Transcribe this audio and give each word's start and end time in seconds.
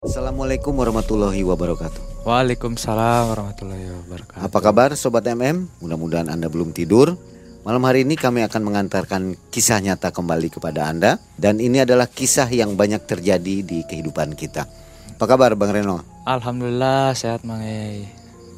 Assalamualaikum 0.00 0.80
warahmatullahi 0.80 1.44
wabarakatuh. 1.44 2.24
Waalaikumsalam 2.24 3.36
warahmatullahi 3.36 3.84
wabarakatuh. 4.00 4.48
Apa 4.48 4.58
kabar 4.64 4.96
Sobat 4.96 5.28
MM? 5.28 5.68
Mudah-mudahan 5.76 6.32
Anda 6.32 6.48
belum 6.48 6.72
tidur. 6.72 7.20
Malam 7.68 7.84
hari 7.84 8.08
ini 8.08 8.16
kami 8.16 8.40
akan 8.40 8.64
mengantarkan 8.64 9.36
kisah 9.52 9.76
nyata 9.84 10.08
kembali 10.08 10.48
kepada 10.56 10.88
Anda. 10.88 11.20
Dan 11.36 11.60
ini 11.60 11.84
adalah 11.84 12.08
kisah 12.08 12.48
yang 12.48 12.80
banyak 12.80 13.04
terjadi 13.04 13.60
di 13.60 13.84
kehidupan 13.84 14.40
kita. 14.40 14.64
Apa 15.20 15.36
kabar 15.36 15.52
Bang 15.52 15.68
Reno? 15.68 16.00
Alhamdulillah 16.24 17.12
sehat 17.12 17.44
Mang. 17.44 17.60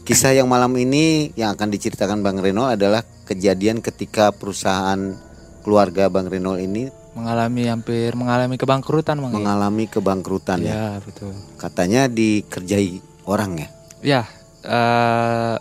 Kisah 0.07 0.39
yang 0.39 0.47
malam 0.47 0.71
ini 0.79 1.35
yang 1.35 1.59
akan 1.59 1.75
diceritakan 1.75 2.23
Bang 2.23 2.39
Reno 2.39 2.71
adalah 2.71 3.03
kejadian 3.27 3.83
ketika 3.83 4.31
perusahaan 4.31 5.19
keluarga 5.67 6.07
Bang 6.07 6.31
Reno 6.31 6.55
ini 6.55 7.02
Mengalami 7.13 7.69
hampir 7.69 8.17
mengalami 8.17 8.57
kebangkrutan 8.57 9.21
Mang 9.21 9.31
Ei. 9.31 9.37
mengalami 9.39 9.85
kebangkrutan 9.85 10.65
ya. 10.65 10.73
Ya 10.73 10.89
betul. 10.99 11.37
Katanya 11.57 12.09
dikerjai 12.09 13.05
orang 13.25 13.53
ya, 13.55 13.69
Ya 14.01 14.23
eh, 14.65 15.55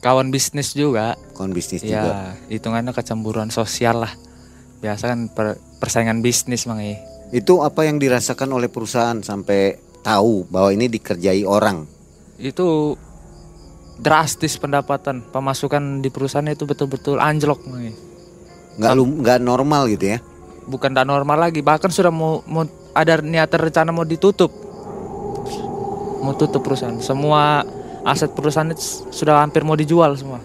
kawan 0.00 0.28
bisnis 0.28 0.74
juga. 0.74 1.14
kon 1.32 1.54
bisnis 1.54 1.80
juga. 1.80 2.34
Ya 2.34 2.50
hitungannya 2.50 2.90
kecemburuan 2.90 3.48
sosial 3.48 4.02
lah. 4.02 4.12
Biasa 4.78 5.04
kan 5.08 5.30
per- 5.30 5.58
persaingan 5.78 6.18
bisnis 6.18 6.66
Mang 6.66 6.82
Ei. 6.82 6.98
Itu 7.30 7.62
apa 7.62 7.86
yang 7.86 7.96
dirasakan 7.96 8.50
oleh 8.50 8.66
perusahaan 8.66 9.22
sampai 9.22 9.74
tahu 10.02 10.50
bahwa 10.50 10.74
ini 10.74 10.90
dikerjai 10.90 11.46
orang. 11.46 11.86
Itu 12.36 12.98
drastis 13.96 14.54
pendapatan 14.56 15.22
pemasukan 15.24 15.98
di 15.98 16.08
perusahaan 16.08 16.46
itu 16.46 16.62
betul-betul 16.64 17.18
anjlok 17.18 17.62
Mang 17.66 17.82
Ei. 17.84 17.94
nggak 18.78 18.92
lu 18.94 19.04
nggak 19.22 19.38
normal 19.38 19.86
gitu 19.88 20.14
ya 20.14 20.18
bukan 20.68 20.92
tak 20.92 21.08
normal 21.08 21.48
lagi. 21.48 21.64
Bahkan 21.64 21.88
sudah 21.88 22.12
mau, 22.12 22.44
mau 22.44 22.68
ada 22.92 23.18
niatan 23.24 23.72
rencana 23.72 23.90
mau 23.90 24.04
ditutup. 24.04 24.52
Mau 26.20 26.36
tutup 26.36 26.60
perusahaan. 26.60 27.00
Semua 27.00 27.64
aset 28.04 28.30
perusahaan 28.36 28.68
itu 28.68 29.08
sudah 29.08 29.40
hampir 29.40 29.64
mau 29.64 29.74
dijual 29.74 30.12
semua. 30.14 30.44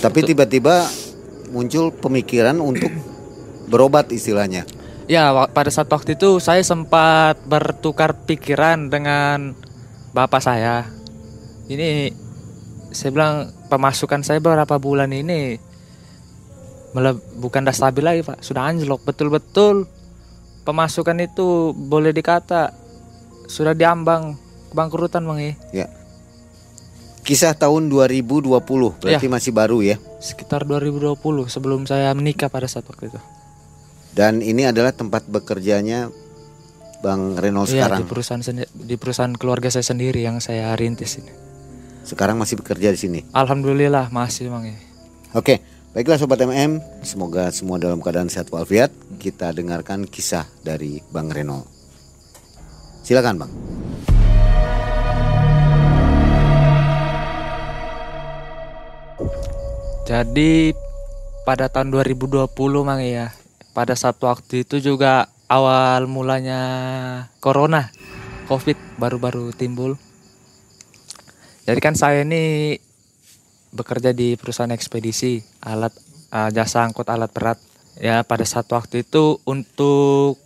Tapi 0.00 0.24
tiba-tiba 0.24 0.88
muncul 1.52 1.92
pemikiran 1.92 2.56
untuk 2.58 2.88
berobat 3.68 4.08
istilahnya. 4.08 4.64
Ya 5.10 5.34
pada 5.50 5.68
saat 5.68 5.90
waktu 5.90 6.14
itu 6.14 6.38
saya 6.38 6.62
sempat 6.62 7.36
bertukar 7.44 8.14
pikiran 8.24 8.88
dengan 8.88 9.52
bapak 10.14 10.40
saya. 10.40 10.86
Ini 11.66 12.14
saya 12.90 13.10
bilang 13.14 13.34
pemasukan 13.70 14.22
saya 14.22 14.38
beberapa 14.42 14.78
bulan 14.78 15.10
ini 15.14 15.69
mele- 16.92 17.22
bukan 17.38 17.66
dah 17.66 17.74
stabil 17.74 18.04
lagi 18.04 18.20
pak. 18.22 18.42
Sudah 18.42 18.66
anjlok 18.66 19.02
betul-betul. 19.06 19.86
Pemasukan 20.60 21.16
itu 21.24 21.72
boleh 21.72 22.12
dikata 22.12 22.70
sudah 23.50 23.74
diambang 23.74 24.38
kebangkrutan 24.70 25.26
bang 25.26 25.38
eh. 25.42 25.54
ya. 25.74 25.86
Kisah 27.26 27.52
tahun 27.58 27.90
2020 27.90 28.48
berarti 29.02 29.26
masih 29.28 29.52
baru 29.52 29.82
ya? 29.82 29.96
Sekitar 30.22 30.64
2020 30.64 31.18
sebelum 31.50 31.84
saya 31.84 32.14
menikah 32.14 32.46
pada 32.46 32.70
saat 32.70 32.86
waktu 32.86 33.10
itu. 33.10 33.20
Dan 34.14 34.42
ini 34.42 34.66
adalah 34.66 34.90
tempat 34.90 35.26
bekerjanya 35.30 36.10
Bang 37.00 37.38
Reno 37.38 37.64
Iya 37.64 37.86
sekarang? 37.86 37.98
di 38.02 38.06
perusahaan 38.06 38.42
di 38.66 38.96
perusahaan 39.00 39.34
keluarga 39.34 39.72
saya 39.72 39.86
sendiri 39.86 40.20
yang 40.20 40.42
saya 40.42 40.74
rintis 40.76 41.16
ini. 41.16 41.32
Sekarang 42.04 42.36
masih 42.40 42.60
bekerja 42.60 42.92
di 42.92 42.98
sini? 42.98 43.20
Alhamdulillah 43.32 44.10
masih 44.12 44.50
bang 44.50 44.76
eh. 44.76 44.78
oke 45.36 45.54
baiklah 45.90 46.18
sobat 46.18 46.38
MM 46.46 46.78
semoga 47.02 47.50
semua 47.50 47.82
dalam 47.82 47.98
keadaan 47.98 48.30
sehat 48.30 48.46
walafiat 48.54 48.94
kita 49.18 49.50
dengarkan 49.50 50.06
kisah 50.06 50.46
dari 50.62 51.02
Bang 51.10 51.30
Reno 51.30 51.66
silakan 53.02 53.46
Bang 53.46 53.52
Jadi 60.10 60.74
pada 61.46 61.70
tahun 61.70 61.94
2020 61.94 62.50
mang 62.82 62.98
ya. 62.98 63.30
Pada 63.70 63.94
saat 63.94 64.18
waktu 64.18 64.66
itu 64.66 64.82
juga 64.82 65.30
awal 65.46 66.10
mulanya 66.10 66.60
corona, 67.38 67.94
covid 68.50 68.74
baru-baru 68.98 69.54
timbul. 69.54 69.94
Jadi 71.62 71.78
kan 71.78 71.94
saya 71.94 72.26
ini 72.26 72.74
bekerja 73.70 74.10
di 74.14 74.34
perusahaan 74.34 74.70
ekspedisi 74.70 75.42
alat 75.62 75.94
eh, 76.34 76.50
jasa 76.54 76.86
angkut 76.86 77.06
alat 77.10 77.30
berat. 77.30 77.58
Ya 78.00 78.24
pada 78.24 78.46
saat 78.46 78.70
waktu 78.70 79.04
itu 79.04 79.42
untuk 79.44 80.40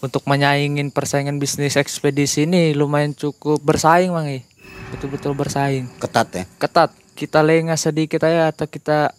untuk 0.00 0.22
menyaingin 0.24 0.88
persaingan 0.88 1.36
bisnis 1.36 1.76
ekspedisi 1.76 2.48
ini 2.48 2.72
lumayan 2.72 3.12
cukup 3.12 3.60
bersaing 3.60 4.10
mang 4.14 4.30
eh. 4.30 4.42
Betul-betul 4.90 5.36
bersaing 5.36 5.86
ketat 6.00 6.28
ya 6.32 6.44
ketat 6.56 6.90
kita 7.14 7.44
lengah 7.44 7.76
sedikit 7.76 8.24
aja 8.24 8.48
atau 8.48 8.64
kita 8.64 9.12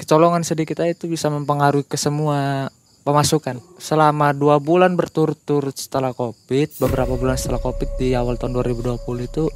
kecolongan 0.00 0.40
sedikit 0.42 0.80
aja 0.80 0.96
itu 0.96 1.04
bisa 1.06 1.28
mempengaruhi 1.28 1.84
ke 1.84 2.00
semua 2.00 2.72
pemasukan 3.04 3.58
selama 3.76 4.32
dua 4.32 4.56
bulan 4.62 4.94
berturut-turut 4.94 5.74
setelah 5.74 6.14
covid 6.16 6.70
beberapa 6.80 7.12
bulan 7.18 7.36
setelah 7.36 7.60
covid 7.60 7.90
di 7.98 8.14
awal 8.14 8.38
tahun 8.38 8.56
2020 8.56 8.98
itu 9.26 9.52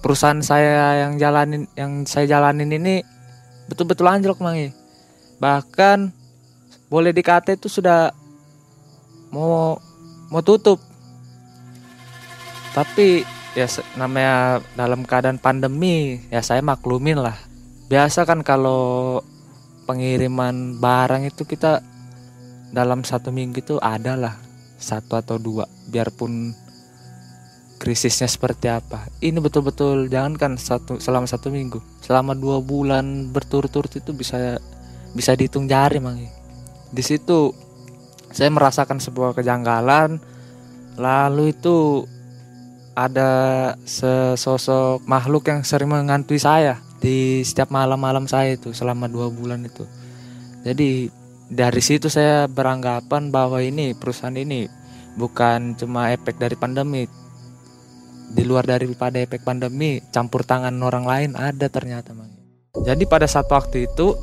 perusahaan 0.00 0.38
saya 0.40 1.06
yang 1.06 1.18
jalanin 1.18 1.66
yang 1.74 2.06
saya 2.06 2.38
jalanin 2.38 2.70
ini 2.70 3.02
betul-betul 3.68 4.08
anjlok 4.08 4.40
mangi 4.40 4.72
bahkan 5.38 6.10
boleh 6.88 7.12
dikata 7.12 7.52
itu 7.52 7.68
sudah 7.68 8.10
mau 9.28 9.76
mau 10.32 10.42
tutup. 10.44 10.80
Tapi 12.72 13.24
ya 13.56 13.66
namanya 13.96 14.62
dalam 14.76 15.02
keadaan 15.04 15.40
pandemi 15.40 16.20
ya 16.32 16.40
saya 16.44 16.64
maklumin 16.64 17.20
lah. 17.20 17.36
Biasa 17.88 18.28
kan 18.28 18.44
kalau 18.44 19.20
pengiriman 19.88 20.76
barang 20.76 21.28
itu 21.28 21.48
kita 21.48 21.80
dalam 22.68 23.00
satu 23.00 23.32
minggu 23.32 23.64
itu 23.64 23.76
ada 23.80 24.16
lah 24.16 24.34
satu 24.76 25.16
atau 25.16 25.36
dua. 25.40 25.64
Biarpun 25.88 26.52
krisisnya 27.78 28.26
seperti 28.26 28.66
apa 28.68 29.06
ini 29.22 29.38
betul-betul 29.38 30.10
jangankan 30.10 30.58
satu 30.58 30.98
selama 30.98 31.30
satu 31.30 31.48
minggu 31.48 31.78
selama 32.02 32.34
dua 32.34 32.58
bulan 32.58 33.30
berturut-turut 33.30 33.90
itu 33.94 34.10
bisa 34.12 34.58
bisa 35.14 35.32
dihitung 35.38 35.70
jari 35.70 36.02
mangi 36.02 36.28
di 36.90 37.02
situ 37.02 37.54
saya 38.34 38.50
merasakan 38.52 39.00
sebuah 39.00 39.32
kejanggalan 39.38 40.20
lalu 40.98 41.54
itu 41.54 42.04
ada 42.98 43.30
sesosok 43.86 45.06
makhluk 45.06 45.46
yang 45.46 45.62
sering 45.62 45.86
menghantui 45.86 46.42
saya 46.42 46.82
di 46.98 47.46
setiap 47.46 47.70
malam-malam 47.70 48.26
saya 48.26 48.58
itu 48.58 48.74
selama 48.74 49.06
dua 49.06 49.30
bulan 49.30 49.62
itu. 49.62 49.86
Jadi 50.66 51.06
dari 51.46 51.78
situ 51.78 52.10
saya 52.10 52.50
beranggapan 52.50 53.30
bahwa 53.30 53.62
ini 53.62 53.94
perusahaan 53.94 54.34
ini 54.34 54.66
bukan 55.14 55.78
cuma 55.78 56.10
efek 56.10 56.42
dari 56.42 56.58
pandemi. 56.58 57.06
Di 58.28 58.44
luar 58.44 58.68
daripada 58.68 59.16
efek 59.16 59.40
pandemi, 59.42 60.04
campur 60.12 60.44
tangan 60.44 60.76
orang 60.84 61.04
lain 61.08 61.30
ada 61.34 61.66
ternyata, 61.72 62.12
Mang. 62.12 62.28
Jadi 62.84 63.08
pada 63.08 63.24
saat 63.24 63.48
waktu 63.48 63.88
itu 63.88 64.14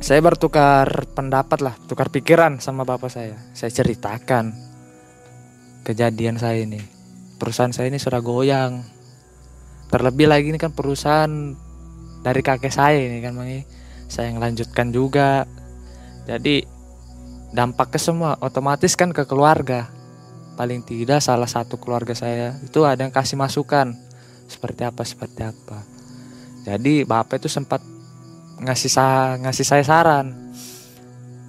saya 0.00 0.20
bertukar 0.20 1.08
pendapat 1.12 1.60
lah, 1.62 1.74
tukar 1.86 2.10
pikiran 2.10 2.58
sama 2.58 2.82
bapak 2.82 3.12
saya. 3.12 3.36
Saya 3.52 3.70
ceritakan 3.70 4.52
kejadian 5.86 6.40
saya 6.40 6.64
ini. 6.64 6.80
Perusahaan 7.38 7.70
saya 7.70 7.92
ini 7.92 8.00
sudah 8.00 8.18
goyang 8.24 8.82
terlebih 9.92 10.26
lagi 10.26 10.50
ini 10.50 10.58
kan 10.58 10.74
perusahaan 10.74 11.30
dari 12.24 12.40
kakek 12.42 12.72
saya 12.72 12.98
ini 12.98 13.22
kan 13.22 13.36
Mangi 13.36 13.62
saya 14.10 14.32
yang 14.32 14.42
lanjutkan 14.42 14.90
juga. 14.90 15.46
Jadi 16.26 16.64
dampak 17.54 17.94
ke 17.94 17.98
semua 18.02 18.34
otomatis 18.42 18.98
kan 18.98 19.14
ke 19.14 19.22
keluarga 19.28 19.93
paling 20.54 20.86
tidak 20.86 21.20
salah 21.20 21.50
satu 21.50 21.78
keluarga 21.78 22.14
saya 22.14 22.58
itu 22.62 22.82
ada 22.86 23.06
yang 23.06 23.14
kasih 23.14 23.38
masukan. 23.38 23.94
Seperti 24.44 24.86
apa 24.86 25.02
seperti 25.02 25.40
apa. 25.42 25.82
Jadi 26.64 27.04
bapak 27.04 27.42
itu 27.42 27.48
sempat 27.52 27.82
ngasih 28.62 28.90
sa 28.90 29.36
ngasih 29.40 29.66
saya 29.66 29.84
saran. 29.84 30.32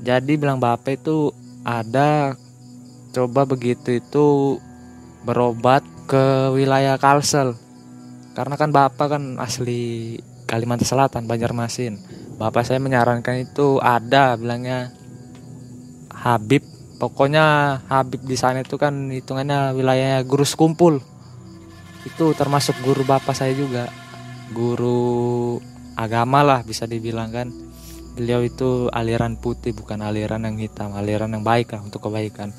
Jadi 0.04 0.36
bilang 0.36 0.60
bapak 0.60 1.00
itu 1.00 1.31
ada 1.66 2.36
coba 3.16 3.48
begitu 3.48 3.98
itu 3.98 4.57
berobat 5.24 5.81
ke 6.06 6.52
wilayah 6.54 7.00
Kalsel. 7.00 7.56
Karena 8.36 8.60
kan 8.60 8.69
bapak 8.75 9.07
kan 9.16 9.24
asli 9.40 10.19
Kalimantan 10.46 10.86
Selatan 10.86 11.25
Banjarmasin. 11.25 11.98
Bapak 12.36 12.68
saya 12.68 12.84
menyarankan 12.84 13.48
itu 13.48 13.80
ada 13.80 14.36
bilangnya 14.36 14.92
Habib 16.12 16.75
pokoknya 16.95 17.77
Habib 17.88 18.24
di 18.24 18.38
sana 18.39 18.63
itu 18.63 18.80
kan 18.80 19.12
hitungannya 19.12 19.75
wilayahnya 19.75 20.24
guru 20.24 20.47
sekumpul 20.47 21.03
itu 22.06 22.25
termasuk 22.38 22.77
guru 22.86 23.03
bapak 23.03 23.33
saya 23.33 23.51
juga 23.51 23.89
guru 24.53 25.57
agama 25.97 26.45
lah 26.45 26.59
bisa 26.62 26.86
dibilang 26.86 27.33
kan 27.33 27.47
beliau 28.15 28.45
itu 28.45 28.88
aliran 28.94 29.36
putih 29.36 29.75
bukan 29.75 30.00
aliran 30.00 30.47
yang 30.47 30.56
hitam 30.56 30.95
aliran 30.95 31.36
yang 31.36 31.44
baik 31.44 31.75
lah 31.75 31.83
untuk 31.83 32.07
kebaikan 32.07 32.56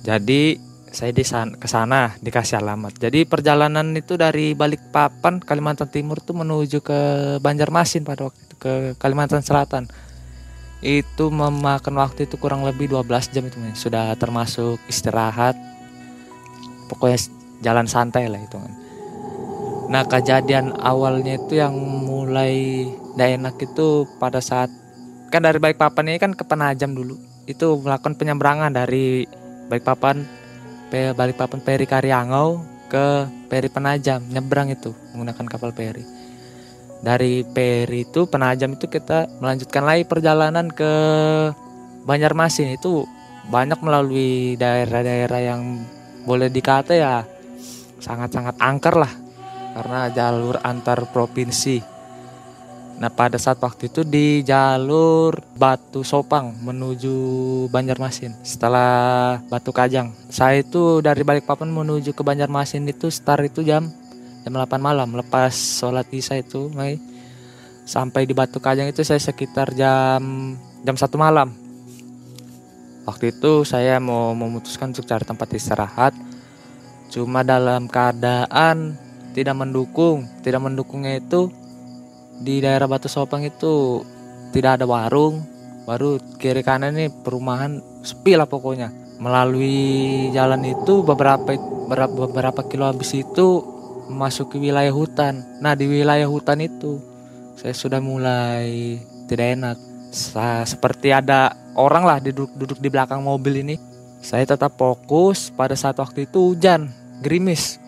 jadi 0.00 0.70
saya 0.90 1.14
di 1.14 1.22
ke 1.56 1.68
sana 1.70 2.18
dikasih 2.18 2.58
alamat. 2.58 2.98
Jadi 2.98 3.22
perjalanan 3.24 3.94
itu 3.94 4.18
dari 4.18 4.58
Balikpapan 4.58 5.38
Kalimantan 5.38 5.88
Timur 5.88 6.18
tuh 6.18 6.42
menuju 6.42 6.82
ke 6.82 7.00
Banjarmasin 7.38 8.02
pada 8.02 8.26
waktu 8.26 8.54
ke 8.58 8.72
Kalimantan 8.98 9.40
Selatan. 9.40 9.86
Itu 10.80 11.28
memakan 11.28 12.00
waktu 12.00 12.24
itu 12.24 12.40
kurang 12.40 12.64
lebih 12.64 12.88
12 12.88 13.32
jam 13.32 13.44
itu. 13.44 13.56
Sudah 13.76 14.16
termasuk 14.16 14.80
istirahat. 14.88 15.56
Pokoknya 16.88 17.18
jalan 17.60 17.86
santai 17.86 18.26
lah 18.26 18.40
itu 18.40 18.56
kan. 18.56 18.72
Nah 19.90 20.06
kejadian 20.06 20.74
awalnya 20.80 21.36
itu 21.36 21.58
yang 21.58 21.74
mulai 21.76 22.86
tidak 23.14 23.30
enak 23.36 23.54
itu 23.58 24.06
pada 24.22 24.38
saat 24.38 24.70
kan 25.30 25.42
dari 25.42 25.58
Balikpapan 25.58 26.10
ini 26.10 26.18
kan 26.18 26.32
ke 26.34 26.42
Penajam 26.46 26.94
dulu 26.94 27.18
itu 27.46 27.66
melakukan 27.82 28.14
penyeberangan 28.14 28.70
dari 28.70 29.26
Balikpapan 29.66 30.26
Balikpapan 30.90 31.60
Peri 31.62 31.86
Karyangau 31.86 32.62
ke 32.90 33.26
Peri 33.46 33.70
Penajam 33.70 34.22
nyebrang 34.26 34.70
itu 34.70 34.94
menggunakan 35.14 35.46
kapal 35.46 35.70
peri 35.74 36.19
dari 37.00 37.44
Peri 37.48 38.04
itu 38.04 38.28
Penajam 38.28 38.76
itu 38.76 38.86
kita 38.86 39.28
melanjutkan 39.40 39.84
lagi 39.84 40.04
perjalanan 40.04 40.68
ke 40.68 40.92
Banjarmasin. 42.04 42.76
Itu 42.76 43.08
banyak 43.48 43.80
melalui 43.80 44.54
daerah-daerah 44.60 45.40
yang 45.40 45.84
boleh 46.28 46.52
dikata 46.52 46.92
ya 46.92 47.24
sangat-sangat 48.00 48.60
angker 48.60 48.94
lah. 49.00 49.12
Karena 49.70 50.10
jalur 50.12 50.60
antar 50.60 51.08
provinsi. 51.08 52.00
Nah 53.00 53.08
pada 53.08 53.40
saat 53.40 53.56
waktu 53.64 53.88
itu 53.88 54.04
di 54.04 54.44
jalur 54.44 55.40
Batu 55.56 56.04
Sopang 56.04 56.52
menuju 56.60 57.16
Banjarmasin 57.72 58.36
setelah 58.44 59.40
Batu 59.48 59.72
Kajang. 59.72 60.12
Saya 60.28 60.60
itu 60.60 61.00
dari 61.00 61.24
Balikpapan 61.24 61.72
menuju 61.72 62.12
ke 62.12 62.20
Banjarmasin 62.20 62.84
itu 62.92 63.08
start 63.08 63.48
itu 63.48 63.64
jam 63.64 63.88
jam 64.44 64.52
8 64.56 64.80
malam 64.80 65.08
lepas 65.16 65.52
sholat 65.52 66.08
isya 66.12 66.40
itu 66.40 66.72
Mai. 66.72 66.96
sampai 67.84 68.22
di 68.24 68.32
Batu 68.32 68.62
Kajang 68.62 68.88
itu 68.88 69.02
saya 69.02 69.18
sekitar 69.18 69.74
jam 69.74 70.54
jam 70.86 70.94
satu 70.94 71.18
malam. 71.18 71.50
Waktu 73.02 73.34
itu 73.34 73.66
saya 73.66 73.98
mau 73.98 74.30
memutuskan 74.36 74.94
untuk 74.94 75.08
cari 75.08 75.26
tempat 75.26 75.48
istirahat. 75.50 76.14
Cuma 77.10 77.42
dalam 77.42 77.90
keadaan 77.90 78.94
tidak 79.34 79.58
mendukung, 79.58 80.30
tidak 80.46 80.62
mendukungnya 80.62 81.18
itu 81.18 81.50
di 82.38 82.62
daerah 82.62 82.86
Batu 82.86 83.10
Sopang 83.10 83.42
itu 83.42 84.06
tidak 84.54 84.78
ada 84.78 84.86
warung 84.86 85.42
baru 85.84 86.22
kiri 86.38 86.62
kanan 86.62 86.94
ini 86.94 87.10
perumahan 87.10 87.82
sepi 88.06 88.38
lah 88.38 88.46
pokoknya 88.46 88.94
melalui 89.20 90.30
jalan 90.32 90.64
itu 90.64 91.04
beberapa, 91.04 91.58
beberapa 91.90 92.60
kilo 92.70 92.88
habis 92.88 93.12
itu 93.12 93.79
memasuki 94.10 94.58
wilayah 94.58 94.90
hutan. 94.90 95.46
Nah 95.62 95.78
di 95.78 95.86
wilayah 95.86 96.26
hutan 96.26 96.58
itu 96.58 96.98
saya 97.54 97.70
sudah 97.70 98.02
mulai 98.02 98.98
tidak 99.30 99.54
enak. 99.54 99.78
Sa 100.10 100.66
seperti 100.66 101.14
ada 101.14 101.54
orang 101.78 102.02
lah 102.02 102.18
duduk 102.18 102.50
duduk 102.58 102.82
di 102.82 102.90
belakang 102.90 103.22
mobil 103.22 103.62
ini. 103.62 103.78
Saya 104.20 104.44
tetap 104.44 104.76
fokus 104.76 105.54
pada 105.54 105.78
saat 105.78 105.96
waktu 105.96 106.26
itu 106.26 106.52
hujan 106.52 106.90
gerimis. 107.22 107.78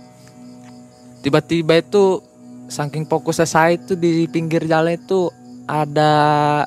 Tiba-tiba 1.20 1.82
itu 1.82 2.22
saking 2.70 3.04
fokusnya 3.04 3.44
saya 3.44 3.76
itu 3.76 3.98
di 3.98 4.24
pinggir 4.30 4.64
jalan 4.64 4.96
itu 4.96 5.28
ada 5.68 6.64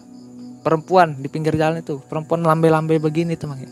perempuan 0.61 1.17
di 1.17 1.31
pinggir 1.31 1.57
jalan 1.57 1.81
itu. 1.81 1.97
Perempuan 2.05 2.45
lambe-lambe 2.45 2.99
begini 3.01 3.33
teman. 3.33 3.63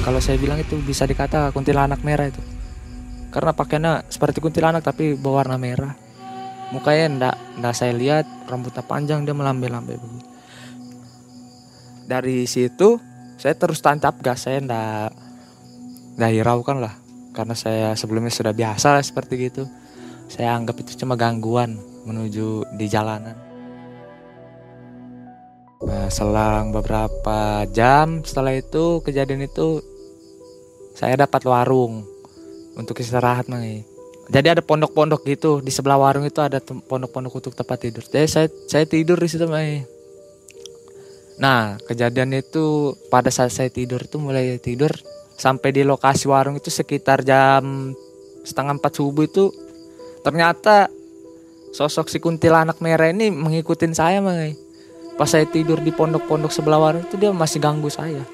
Kalau 0.00 0.22
saya 0.22 0.38
bilang 0.38 0.62
itu 0.62 0.78
bisa 0.86 1.02
dikata 1.02 1.50
kuntilanak 1.50 2.00
merah 2.06 2.30
itu 2.30 2.55
karena 3.36 3.52
pakainya 3.52 3.92
seperti 4.08 4.40
kuntilanak 4.40 4.80
tapi 4.80 5.12
berwarna 5.12 5.60
merah. 5.60 5.92
Mukanya 6.72 7.04
ndak 7.12 7.36
ndak 7.60 7.74
saya 7.76 7.92
lihat 7.92 8.24
rambutnya 8.48 8.80
panjang 8.80 9.28
dia 9.28 9.36
melambe-lambe 9.36 10.00
begini 10.00 10.36
dari 12.06 12.46
situ 12.46 12.96
saya 13.36 13.58
terus 13.58 13.82
tancap 13.82 14.22
gas 14.22 14.46
saya 14.46 14.62
ndak 14.62 15.12
ndak 16.16 16.30
hiraukan 16.32 16.80
lah. 16.80 16.94
Karena 17.36 17.52
saya 17.52 17.92
sebelumnya 17.92 18.32
sudah 18.32 18.56
biasa 18.56 19.04
seperti 19.04 19.52
gitu. 19.52 19.68
Saya 20.32 20.56
anggap 20.56 20.80
itu 20.80 20.96
cuma 20.96 21.20
gangguan 21.20 21.76
menuju 22.08 22.64
di 22.80 22.86
jalanan. 22.88 23.36
Nah 25.84 26.08
selang 26.08 26.72
beberapa 26.72 27.68
jam 27.68 28.24
setelah 28.24 28.56
itu 28.56 29.04
kejadian 29.04 29.44
itu 29.44 29.84
saya 30.96 31.20
dapat 31.20 31.44
warung 31.44 32.08
untuk 32.76 33.00
istirahat 33.00 33.48
nih 33.48 33.96
jadi 34.26 34.58
ada 34.58 34.62
pondok-pondok 34.62 35.22
gitu 35.22 35.62
di 35.62 35.70
sebelah 35.70 35.98
warung 35.98 36.26
itu 36.26 36.42
ada 36.42 36.58
pondok-pondok 36.58 37.38
untuk 37.38 37.54
tempat 37.54 37.78
tidur. 37.78 38.02
Jadi 38.02 38.26
saya 38.26 38.48
saya 38.66 38.82
tidur 38.82 39.18
di 39.22 39.28
situ 39.30 39.46
nih 39.46 39.86
nah 41.36 41.76
kejadian 41.84 42.32
itu 42.32 42.96
pada 43.12 43.28
saat 43.28 43.52
saya 43.52 43.68
tidur 43.68 44.08
tuh 44.08 44.16
mulai 44.24 44.56
tidur 44.56 44.88
sampai 45.36 45.68
di 45.68 45.84
lokasi 45.84 46.32
warung 46.32 46.56
itu 46.56 46.72
sekitar 46.72 47.20
jam 47.28 47.92
setengah 48.40 48.80
empat 48.80 48.96
subuh 48.96 49.28
itu 49.28 49.52
ternyata 50.24 50.88
sosok 51.76 52.08
si 52.08 52.24
kuntilanak 52.24 52.80
merah 52.80 53.12
ini 53.12 53.28
mengikutin 53.28 53.92
saya 53.92 54.24
mangai 54.24 54.56
pas 55.20 55.28
saya 55.28 55.44
tidur 55.44 55.76
di 55.84 55.92
pondok-pondok 55.92 56.48
sebelah 56.48 56.80
warung 56.80 57.04
itu 57.04 57.20
dia 57.20 57.32
masih 57.32 57.60
ganggu 57.60 57.92
saya. 57.92 58.24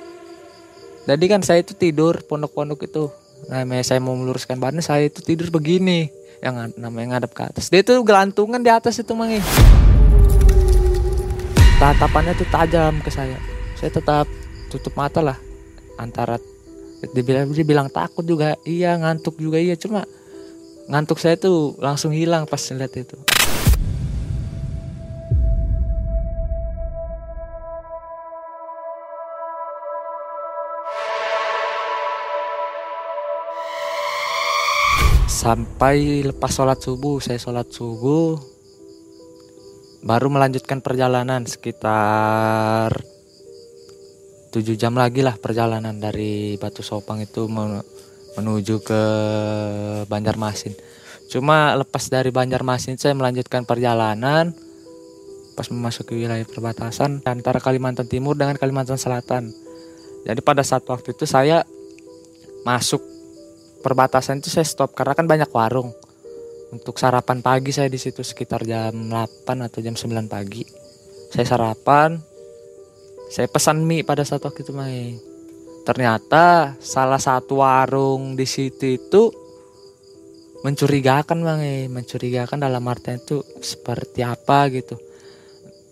Jadi 1.03 1.25
kan 1.27 1.43
saya 1.43 1.67
itu 1.67 1.75
tidur 1.75 2.23
pondok-pondok 2.31 2.87
itu 2.87 3.11
nah 3.51 3.65
saya 3.83 3.99
mau 3.99 4.15
meluruskan 4.15 4.59
badan 4.63 4.85
saya 4.85 5.09
itu 5.11 5.23
tidur 5.23 5.51
begini. 5.51 6.11
Yang 6.43 6.75
namanya 6.75 7.19
ngadep 7.19 7.33
ke 7.39 7.43
atas. 7.47 7.71
Dia 7.71 7.87
itu 7.87 7.95
gelantungan 8.03 8.59
di 8.59 8.71
atas 8.71 8.99
itu 8.99 9.15
mangai 9.15 9.39
tatapannya 11.83 12.39
tuh 12.39 12.47
tajam 12.47 12.95
ke 13.03 13.11
saya. 13.11 13.39
Saya 13.75 13.91
tetap 13.91 14.27
tutup 14.71 14.95
mata 14.95 15.19
lah. 15.19 15.39
Antara 15.99 16.39
dibilang 17.15 17.51
dia 17.51 17.67
bilang 17.67 17.89
takut 17.91 18.23
juga. 18.23 18.55
Iya 18.67 18.99
ngantuk 18.99 19.39
juga. 19.39 19.59
Iya 19.59 19.75
cuma 19.79 20.07
ngantuk 20.91 21.19
saya 21.19 21.39
tuh 21.39 21.79
langsung 21.79 22.11
hilang 22.11 22.47
pas 22.47 22.59
lihat 22.75 22.95
itu 22.99 23.15
sampai 35.43 36.23
lepas 36.23 36.55
sholat 36.55 36.79
subuh 36.79 37.19
saya 37.19 37.35
sholat 37.35 37.67
subuh 37.67 38.39
baru 40.07 40.31
melanjutkan 40.31 40.79
perjalanan 40.79 41.43
sekitar 41.51 42.95
7 44.55 44.63
jam 44.79 44.95
lagi 44.95 45.19
lah 45.19 45.35
perjalanan 45.35 45.99
dari 45.99 46.55
Batu 46.63 46.87
Sopang 46.87 47.19
itu 47.25 47.51
menuju 48.39 48.85
ke 48.85 49.03
Banjarmasin. 50.07 50.79
Cuma 51.33 51.75
lepas 51.75 52.07
dari 52.13 52.29
Banjarmasin 52.31 53.01
saya 53.01 53.17
melanjutkan 53.17 53.67
perjalanan 53.67 54.55
pas 55.57 55.67
memasuki 55.73 56.23
wilayah 56.23 56.45
perbatasan 56.47 57.25
antara 57.25 57.59
Kalimantan 57.59 58.07
Timur 58.07 58.37
dengan 58.39 58.61
Kalimantan 58.61 59.01
Selatan. 59.01 59.51
Jadi 60.23 60.39
pada 60.45 60.63
saat 60.63 60.85
waktu 60.85 61.17
itu 61.17 61.25
saya 61.25 61.65
masuk 62.69 63.12
perbatasan 63.83 64.39
itu 64.39 64.49
saya 64.49 64.65
stop 64.65 64.95
karena 64.95 65.19
kan 65.19 65.27
banyak 65.27 65.51
warung. 65.51 65.91
Untuk 66.73 66.97
sarapan 66.97 67.45
pagi 67.45 67.69
saya 67.69 67.93
di 67.93 68.01
situ 68.01 68.25
sekitar 68.25 68.65
jam 68.65 68.95
8 68.97 69.45
atau 69.69 69.85
jam 69.85 69.93
9 69.93 70.31
pagi. 70.31 70.65
Saya 71.29 71.45
sarapan, 71.45 72.17
saya 73.29 73.45
pesan 73.51 73.85
mie 73.85 74.07
pada 74.07 74.25
saat 74.25 74.41
waktu 74.41 74.65
itu 74.65 74.73
Mai. 74.73 75.17
Ternyata 75.83 76.79
salah 76.79 77.19
satu 77.19 77.61
warung 77.61 78.39
di 78.39 78.47
situ 78.47 78.97
itu 78.97 79.23
mencurigakan 80.63 81.43
Bang, 81.43 81.61
mencurigakan 81.91 82.63
dalam 82.63 82.87
artian 82.87 83.19
itu 83.19 83.43
seperti 83.61 84.23
apa 84.23 84.71
gitu. 84.71 84.97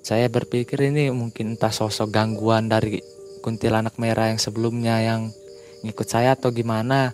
Saya 0.00 0.30
berpikir 0.32 0.80
ini 0.88 1.12
mungkin 1.12 1.58
entah 1.58 1.74
sosok 1.74 2.08
gangguan 2.08 2.70
dari 2.70 3.02
kuntilanak 3.44 3.98
merah 4.00 4.32
yang 4.32 4.40
sebelumnya 4.40 5.00
yang 5.00 5.28
ngikut 5.82 6.08
saya 6.08 6.36
atau 6.38 6.54
gimana. 6.54 7.12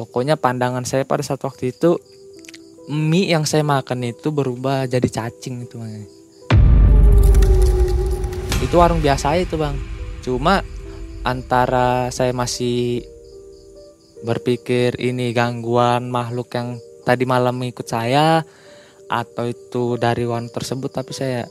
Pokoknya 0.00 0.40
pandangan 0.40 0.88
saya 0.88 1.04
pada 1.04 1.20
saat 1.20 1.44
waktu 1.44 1.76
itu 1.76 2.00
mie 2.88 3.28
yang 3.28 3.44
saya 3.44 3.60
makan 3.60 4.08
itu 4.08 4.32
berubah 4.32 4.88
jadi 4.88 5.04
cacing 5.04 5.68
itu 5.68 5.76
Bang. 5.76 6.08
Itu 8.64 8.80
warung 8.80 9.04
biasa 9.04 9.36
itu 9.36 9.60
bang. 9.60 9.76
Cuma 10.24 10.64
antara 11.20 12.08
saya 12.08 12.32
masih 12.32 13.04
berpikir 14.24 14.96
ini 14.96 15.36
gangguan 15.36 16.08
makhluk 16.08 16.48
yang 16.56 16.80
tadi 17.04 17.28
malam 17.28 17.60
ikut 17.60 17.84
saya 17.84 18.40
atau 19.04 19.52
itu 19.52 20.00
dari 20.00 20.24
warung 20.24 20.48
tersebut 20.48 20.88
tapi 20.88 21.12
saya 21.12 21.44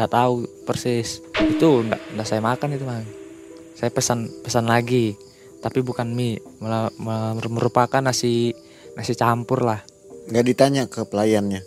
nggak 0.00 0.12
tahu 0.16 0.48
persis. 0.64 1.20
Itu 1.36 1.84
nggak 1.84 2.24
saya 2.24 2.40
makan 2.40 2.72
itu 2.72 2.88
bang. 2.88 3.04
Saya 3.76 3.92
pesan 3.92 4.32
pesan 4.40 4.64
lagi 4.64 5.33
tapi 5.64 5.80
bukan 5.80 6.12
mie 6.12 6.44
malah 6.60 6.92
merupakan 7.48 8.04
nasi 8.04 8.52
nasi 8.92 9.16
campur 9.16 9.64
lah. 9.64 9.80
Nggak 10.28 10.44
ditanya 10.44 10.82
ke 10.84 11.08
pelayannya 11.08 11.64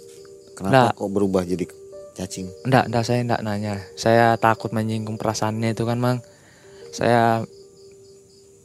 kenapa 0.53 0.93
nggak. 0.93 1.01
kok 1.01 1.09
berubah 1.09 1.41
jadi 1.41 1.65
cacing? 2.13 2.45
Enggak 2.69 2.93
enggak 2.93 3.03
saya 3.09 3.19
enggak 3.25 3.41
nanya. 3.41 3.73
Saya 3.97 4.37
takut 4.37 4.69
menyinggung 4.69 5.17
perasaannya 5.17 5.73
itu 5.73 5.81
kan 5.81 5.97
mang. 5.97 6.21
Saya 6.93 7.41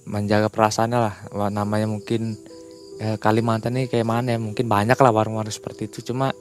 menjaga 0.04 0.52
perasaannya 0.52 0.98
lah. 1.00 1.14
Namanya 1.48 1.88
mungkin 1.88 2.36
ya, 3.00 3.16
Kalimantan 3.16 3.76
ini 3.80 3.88
kayak 3.88 4.04
mana 4.04 4.36
ya? 4.36 4.38
Mungkin 4.40 4.68
banyak 4.68 5.00
lah 5.00 5.12
warung-warung 5.16 5.52
seperti 5.52 5.88
itu. 5.88 6.12
Cuma 6.12 6.32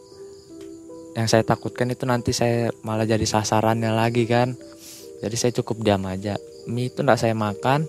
yang 1.15 1.27
saya 1.27 1.43
takutkan 1.43 1.91
itu 1.91 2.07
nanti 2.07 2.31
saya 2.31 2.71
malah 2.83 3.07
jadi 3.07 3.23
sasarannya 3.23 3.91
lagi 3.91 4.27
kan. 4.27 4.55
Jadi 5.23 5.35
saya 5.35 5.51
cukup 5.63 5.83
diam 5.83 6.03
aja. 6.07 6.35
Mie 6.67 6.91
itu 6.91 7.03
enggak 7.03 7.19
saya 7.19 7.35
makan 7.35 7.87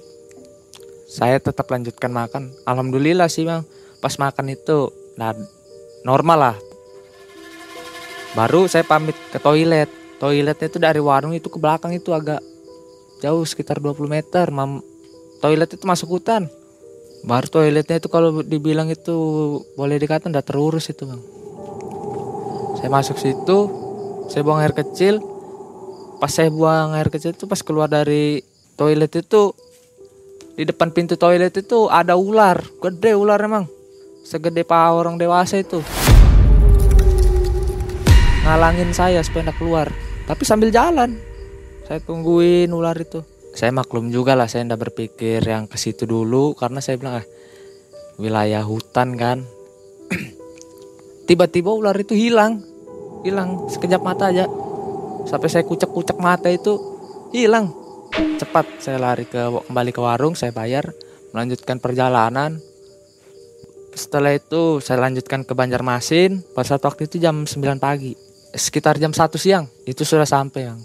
saya 1.12 1.36
tetap 1.36 1.68
lanjutkan 1.68 2.08
makan. 2.08 2.48
Alhamdulillah 2.64 3.28
sih 3.28 3.44
bang. 3.44 3.60
Pas 4.00 4.16
makan 4.16 4.48
itu 4.48 4.88
nah 5.20 5.36
normal 6.08 6.38
lah. 6.40 6.56
Baru 8.32 8.64
saya 8.64 8.80
pamit 8.80 9.12
ke 9.28 9.36
toilet. 9.36 9.92
Toiletnya 10.16 10.66
itu 10.72 10.78
dari 10.80 11.04
warung 11.04 11.36
itu 11.36 11.52
ke 11.52 11.60
belakang 11.60 11.92
itu 11.92 12.16
agak 12.16 12.40
jauh 13.20 13.44
sekitar 13.44 13.76
20 13.76 14.08
meter. 14.08 14.48
Mam 14.48 14.80
toilet 15.44 15.68
itu 15.76 15.84
masuk 15.84 16.16
hutan. 16.16 16.48
Baru 17.28 17.44
toiletnya 17.44 18.00
itu 18.00 18.08
kalau 18.08 18.40
dibilang 18.40 18.88
itu 18.88 19.12
boleh 19.76 20.00
dikata 20.00 20.32
udah 20.32 20.40
terurus 20.40 20.88
itu 20.88 21.04
bang. 21.04 21.20
Saya 22.80 22.88
masuk 22.88 23.20
situ 23.20 23.58
saya 24.32 24.40
buang 24.48 24.64
air 24.64 24.72
kecil. 24.72 25.20
Pas 26.16 26.32
saya 26.32 26.48
buang 26.48 26.96
air 26.96 27.12
kecil 27.12 27.36
itu 27.36 27.44
pas 27.44 27.60
keluar 27.60 27.92
dari 27.92 28.40
toilet 28.80 29.12
itu 29.12 29.52
di 30.52 30.68
depan 30.68 30.92
pintu 30.92 31.16
toilet 31.16 31.56
itu 31.56 31.88
ada 31.88 32.12
ular. 32.12 32.60
Gede 32.76 33.16
ular 33.16 33.40
emang. 33.40 33.64
Segede 34.20 34.68
paha 34.68 34.92
orang 34.92 35.16
dewasa 35.16 35.56
itu. 35.56 35.80
Ngalangin 38.44 38.92
saya 38.92 39.24
supaya 39.24 39.48
tidak 39.48 39.56
keluar. 39.56 39.88
Tapi 40.28 40.42
sambil 40.44 40.68
jalan 40.68 41.16
saya 41.88 42.04
tungguin 42.04 42.68
ular 42.68 42.94
itu. 43.00 43.24
Saya 43.52 43.72
maklum 43.72 44.08
juga 44.08 44.32
lah 44.32 44.48
saya 44.48 44.64
tidak 44.64 44.88
berpikir 44.88 45.44
yang 45.44 45.68
ke 45.68 45.76
situ 45.76 46.08
dulu 46.08 46.56
karena 46.56 46.80
saya 46.80 46.96
bilang 47.00 47.20
ah 47.20 47.26
wilayah 48.20 48.64
hutan 48.64 49.16
kan. 49.16 49.38
Tiba-tiba 51.28 51.72
ular 51.72 51.96
itu 51.96 52.12
hilang. 52.12 52.60
Hilang 53.24 53.72
sekejap 53.72 54.04
mata 54.04 54.28
aja. 54.28 54.44
Sampai 55.24 55.48
saya 55.48 55.64
kucek-kucek 55.64 56.20
mata 56.20 56.52
itu 56.52 56.76
hilang 57.32 57.81
cepat 58.12 58.66
saya 58.82 58.98
lari 59.00 59.24
ke 59.24 59.40
kembali 59.40 59.90
ke 59.90 60.00
warung 60.00 60.36
saya 60.36 60.52
bayar 60.52 60.92
melanjutkan 61.32 61.80
perjalanan. 61.80 62.60
Setelah 63.92 64.32
itu 64.32 64.80
saya 64.80 65.04
lanjutkan 65.04 65.44
ke 65.44 65.52
Banjarmasin. 65.52 66.40
Pada 66.56 66.76
saat 66.76 66.82
waktu 66.84 67.08
itu 67.08 67.20
jam 67.20 67.44
9 67.44 67.76
pagi 67.76 68.16
sekitar 68.52 69.00
jam 69.00 69.12
1 69.12 69.32
siang 69.36 69.68
itu 69.88 70.04
sudah 70.04 70.28
sampai 70.28 70.60
yang 70.68 70.80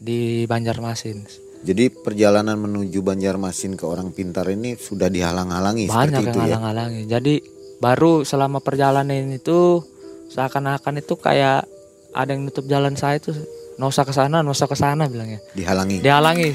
di 0.00 0.44
Banjarmasin. 0.44 1.24
Jadi 1.64 1.88
perjalanan 1.88 2.60
menuju 2.60 3.00
Banjarmasin 3.00 3.76
ke 3.80 3.84
orang 3.88 4.12
pintar 4.12 4.44
ini 4.52 4.76
sudah 4.76 5.08
dihalang-halangi 5.08 5.88
banyak 5.88 6.20
yang 6.20 6.36
ya? 6.36 6.42
halang-halangi. 6.44 7.02
Jadi 7.08 7.34
baru 7.80 8.24
selama 8.24 8.60
perjalanan 8.60 9.32
itu 9.32 9.80
seakan-akan 10.28 11.00
itu 11.00 11.14
kayak 11.16 11.64
ada 12.12 12.30
yang 12.36 12.44
nutup 12.44 12.68
jalan 12.68 12.92
saya 12.94 13.16
itu 13.16 13.32
nggak 13.74 13.90
usah 13.90 14.04
ke 14.06 14.14
sana 14.14 14.36
nggak 14.40 14.56
usah 14.56 14.70
ke 14.70 14.76
sana 14.78 15.04
bilangnya 15.10 15.40
dihalangi. 15.54 15.98
Dihalangi. 15.98 16.50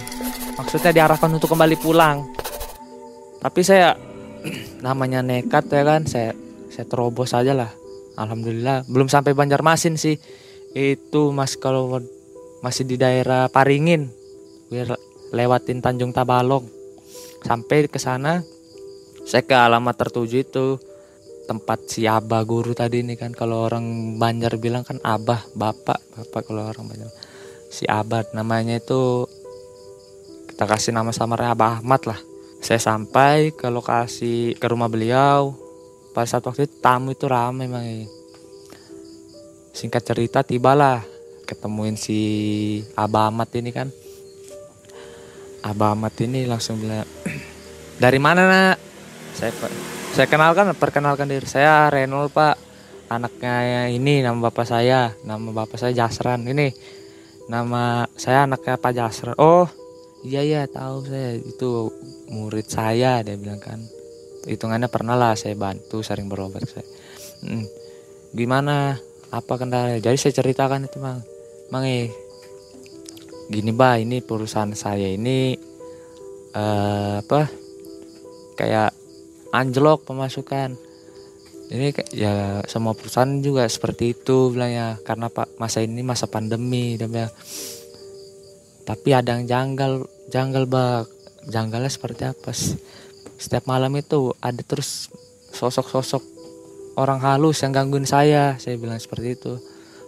Maksudnya 0.56 0.92
diarahkan 0.92 1.32
untuk 1.32 1.52
kembali 1.52 1.76
pulang. 1.80 2.28
Tapi 3.40 3.62
saya 3.64 3.96
namanya 4.86 5.24
nekat 5.24 5.72
ya 5.72 5.84
kan 5.84 6.04
saya 6.08 6.36
saya 6.72 6.86
terobos 6.88 7.36
aja 7.36 7.56
lah. 7.56 7.72
Alhamdulillah. 8.20 8.88
Belum 8.88 9.08
sampai 9.08 9.32
Banjarmasin 9.36 9.96
sih. 9.96 10.20
Itu 10.76 11.32
mas 11.32 11.56
kalau 11.56 12.00
masih 12.60 12.84
di 12.84 13.00
daerah 13.00 13.48
Paringin. 13.48 14.12
Biar 14.68 14.96
lewatin 15.32 15.80
Tanjung 15.80 16.12
Tabalong. 16.12 16.68
Sampai 17.44 17.88
ke 17.88 18.00
sana 18.00 18.44
saya 19.30 19.46
ke 19.46 19.54
alamat 19.54 19.94
tertuju 19.94 20.42
itu 20.42 20.82
tempat 21.50 21.90
si 21.90 22.06
abah 22.06 22.46
guru 22.46 22.78
tadi 22.78 23.02
ini 23.02 23.18
kan. 23.18 23.34
Kalau 23.34 23.66
orang 23.66 24.14
Banjar 24.22 24.62
bilang 24.62 24.86
kan 24.86 25.02
abah 25.02 25.50
bapak. 25.58 25.98
Bapak 26.14 26.42
kalau 26.46 26.70
orang 26.70 26.86
Banjar. 26.86 27.10
Si 27.74 27.90
abah 27.90 28.30
namanya 28.38 28.78
itu 28.78 29.26
kita 30.54 30.76
kasih 30.76 30.92
nama 30.94 31.10
samarnya 31.16 31.56
Abah 31.56 31.80
Ahmad 31.80 32.04
lah. 32.06 32.20
Saya 32.60 32.84
sampai 32.84 33.56
ke 33.56 33.72
lokasi 33.72 34.60
ke 34.60 34.66
rumah 34.68 34.92
beliau 34.92 35.56
pada 36.12 36.28
saat 36.28 36.44
waktu 36.44 36.68
itu 36.68 36.76
tamu 36.84 37.16
itu 37.16 37.32
ramai 37.32 37.64
memang 37.72 37.86
singkat 39.72 40.04
cerita 40.04 40.44
tibalah 40.44 41.00
ketemuin 41.48 41.96
si 41.96 42.20
Abah 43.00 43.32
Ahmad 43.32 43.48
ini 43.56 43.72
kan. 43.72 43.88
Abah 45.64 45.96
Ahmad 45.96 46.12
ini 46.20 46.44
langsung 46.44 46.84
bilang 46.84 47.08
dari 48.04 48.20
mana 48.20 48.42
nak? 48.44 48.78
Saya 49.32 49.56
saya 50.14 50.28
kenalkan, 50.30 50.74
perkenalkan 50.74 51.30
diri 51.30 51.46
saya 51.46 51.90
Renol 51.90 52.30
Pak. 52.34 52.58
Anaknya 53.10 53.90
ini 53.90 54.22
nama 54.22 54.38
bapak 54.38 54.70
saya, 54.70 55.18
nama 55.26 55.50
bapak 55.50 55.82
saya 55.82 55.98
Jasran. 55.98 56.46
Ini 56.46 56.70
nama 57.50 58.06
saya 58.14 58.46
anaknya 58.46 58.78
Pak 58.78 58.94
Jasran. 58.94 59.36
Oh, 59.42 59.66
iya 60.22 60.46
iya 60.46 60.62
tahu 60.70 61.10
saya 61.10 61.42
itu 61.42 61.90
murid 62.30 62.70
saya 62.70 63.26
dia 63.26 63.34
bilang 63.34 63.58
kan. 63.58 63.82
Hitungannya 64.46 64.90
pernah 64.94 65.18
lah 65.18 65.34
saya 65.34 65.58
bantu 65.58 66.06
sering 66.06 66.30
berobat 66.30 66.70
saya. 66.70 66.86
Hmm, 67.42 67.66
gimana? 68.38 69.02
Apa 69.34 69.58
kendala? 69.58 69.98
Jadi 69.98 70.18
saya 70.18 70.34
ceritakan 70.42 70.86
itu 70.86 70.98
bang, 71.02 71.22
bang 71.70 71.84
eh, 71.86 72.10
gini 73.50 73.74
bah 73.74 73.98
ini 73.98 74.22
perusahaan 74.22 74.70
saya 74.78 75.10
ini 75.10 75.58
uh, 76.54 77.22
apa 77.22 77.50
kayak 78.58 78.94
anjlok 79.54 80.06
pemasukan. 80.06 80.78
Ini 81.70 81.94
ya 82.18 82.66
semua 82.66 82.98
perusahaan 82.98 83.30
juga 83.46 83.70
seperti 83.70 84.18
itu 84.18 84.50
bilangnya 84.50 84.98
karena 85.06 85.30
pak 85.30 85.54
masa 85.62 85.86
ini 85.86 86.02
masa 86.02 86.26
pandemi 86.26 86.98
dan 86.98 87.14
bilang. 87.14 87.34
Tapi 88.90 89.10
ada 89.14 89.38
yang 89.38 89.46
janggal 89.46 90.06
janggal 90.34 90.66
bak. 90.66 91.06
Janggalnya 91.40 91.88
seperti 91.88 92.28
apa 92.28 92.52
setiap 93.40 93.64
malam 93.66 93.96
itu 93.96 94.36
ada 94.44 94.60
terus 94.60 95.08
sosok-sosok 95.56 96.20
orang 97.00 97.24
halus 97.24 97.64
yang 97.64 97.72
gangguin 97.72 98.04
saya. 98.04 98.60
Saya 98.60 98.76
bilang 98.76 99.00
seperti 99.00 99.40
itu. 99.40 99.56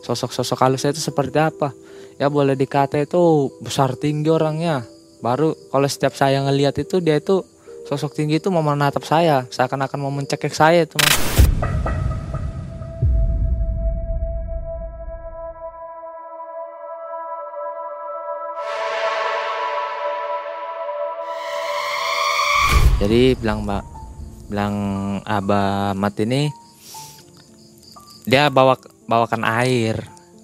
Sosok-sosok 0.03 0.59
halus 0.59 0.83
itu 0.83 0.99
seperti 0.99 1.39
apa? 1.39 1.71
Ya 2.19 2.27
boleh 2.27 2.59
dikata 2.59 2.99
itu 2.99 3.47
besar 3.63 3.95
tinggi 3.95 4.27
orangnya. 4.27 4.83
Baru 5.23 5.55
kalau 5.71 5.87
setiap 5.87 6.11
saya 6.19 6.43
ngelihat 6.43 6.75
itu 6.83 6.99
dia 6.99 7.17
itu 7.17 7.47
sosok 7.91 8.15
tinggi 8.15 8.39
itu 8.39 8.47
mau 8.47 8.63
menatap 8.63 9.03
saya. 9.03 9.43
Seakan-akan 9.51 9.99
mau 9.99 10.15
mencekik 10.15 10.55
saya 10.55 10.87
teman. 10.87 11.11
Jadi 23.03 23.35
bilang 23.35 23.67
mbak 23.67 23.83
bilang 24.47 24.75
abah 25.27 25.91
mat 25.91 26.15
ini 26.23 26.47
dia 28.23 28.47
bawa 28.47 28.77
bawakan 29.09 29.43
air 29.43 29.97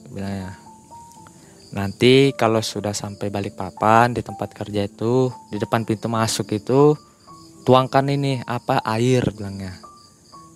bilangnya 0.10 0.58
nanti 1.70 2.34
kalau 2.34 2.58
sudah 2.60 2.98
sampai 2.98 3.30
balik 3.30 3.54
papan 3.54 4.16
di 4.16 4.26
tempat 4.26 4.58
kerja 4.58 4.90
itu 4.90 5.30
di 5.54 5.62
depan 5.62 5.86
pintu 5.86 6.10
masuk 6.10 6.50
itu 6.50 6.98
tuangkan 7.68 8.08
ini 8.08 8.40
apa 8.48 8.80
air 8.88 9.28
bilangnya. 9.36 9.76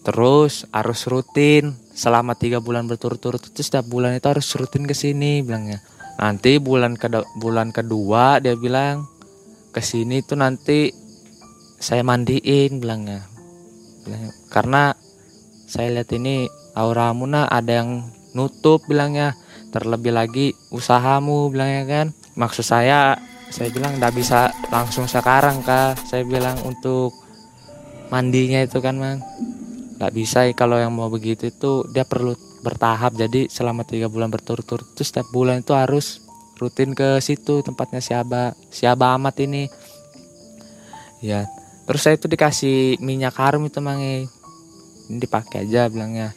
Terus 0.08 0.63
harus 0.72 1.03
rutin 1.12 1.75
selama 1.91 2.39
tiga 2.39 2.63
bulan 2.63 2.88
berturut-turut 2.88 3.44
itu 3.51 3.60
setiap 3.68 3.84
bulan 3.91 4.15
itu 4.15 4.32
harus 4.32 4.48
rutin 4.56 4.88
ke 4.88 4.96
sini 4.96 5.44
bilangnya. 5.44 5.84
Nanti 6.15 6.56
bulan 6.56 6.96
ke 6.96 7.12
bulan 7.36 7.75
kedua 7.75 8.39
dia 8.39 8.56
bilang 8.56 9.03
ke 9.75 9.84
sini 9.84 10.24
itu 10.24 10.39
nanti 10.39 10.96
saya 11.82 12.06
mandiin 12.06 12.77
bilangnya, 12.77 13.25
karena 14.53 14.94
saya 15.65 15.89
lihat 15.98 16.13
ini 16.13 16.46
aura 16.77 17.10
muna 17.10 17.50
ada 17.50 17.82
yang 17.82 18.06
nutup 18.38 18.86
bilangnya. 18.88 19.34
Terlebih 19.72 20.13
lagi 20.13 20.48
usahamu 20.70 21.50
bilangnya 21.50 21.84
kan. 21.88 22.08
Maksud 22.38 22.68
saya 22.68 23.18
saya 23.51 23.67
bilang 23.67 24.00
tidak 24.00 24.15
bisa 24.15 24.39
langsung 24.72 25.05
sekarang 25.12 25.60
kak. 25.62 26.00
Saya 26.08 26.24
bilang 26.24 26.55
untuk 26.63 27.12
mandinya 28.08 28.63
itu 28.63 28.79
kan 28.79 28.96
mang. 28.96 29.20
Nggak 30.00 30.13
bisa 30.15 30.48
kalau 30.55 30.79
yang 30.79 30.96
mau 30.96 31.12
begitu 31.12 31.51
itu 31.51 31.84
dia 31.91 32.08
perlu 32.08 32.34
bertahap. 32.63 33.13
Jadi 33.20 33.51
selama 33.51 33.84
tiga 33.84 34.08
bulan 34.08 34.31
berturut-turut 34.31 34.96
itu 34.96 35.03
setiap 35.03 35.27
bulan 35.36 35.62
itu 35.62 35.75
harus 35.75 36.24
rutin 36.58 36.96
ke 36.96 37.20
situ 37.20 37.60
tempatnya 37.60 38.00
si 38.00 38.15
Aba 38.15 38.55
si 38.72 38.88
Aba 38.88 39.20
Amat 39.20 39.43
ini. 39.43 39.67
Ya 41.20 41.46
terus 41.86 42.08
saya 42.08 42.15
itu 42.15 42.31
dikasih 42.31 43.03
minyak 43.03 43.36
harum 43.36 43.67
itu 43.67 43.84
mangi 43.84 44.25
ini 45.12 45.17
dipakai 45.20 45.67
aja 45.67 45.91
bilangnya. 45.91 46.31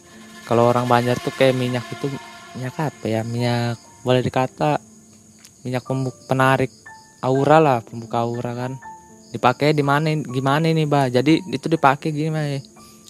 Kalau 0.44 0.66
orang 0.66 0.84
Banjar 0.90 1.16
tuh 1.22 1.32
kayak 1.32 1.54
minyak 1.56 1.86
itu 1.94 2.10
minyak 2.58 2.74
apa 2.76 3.06
ya? 3.06 3.22
Minyak 3.22 3.78
boleh 4.02 4.20
dikata 4.20 4.82
minyak 5.64 5.88
penarik 6.28 6.83
aura 7.24 7.56
lah 7.56 7.80
pembuka 7.80 8.20
aura 8.20 8.52
kan. 8.52 8.76
Dipakai 9.32 9.72
di 9.72 9.82
mana 9.82 10.12
gimana 10.14 10.68
nih 10.68 10.86
bah 10.86 11.08
jadi 11.08 11.40
itu 11.40 11.66
dipakai 11.66 12.14
gimana 12.14 12.62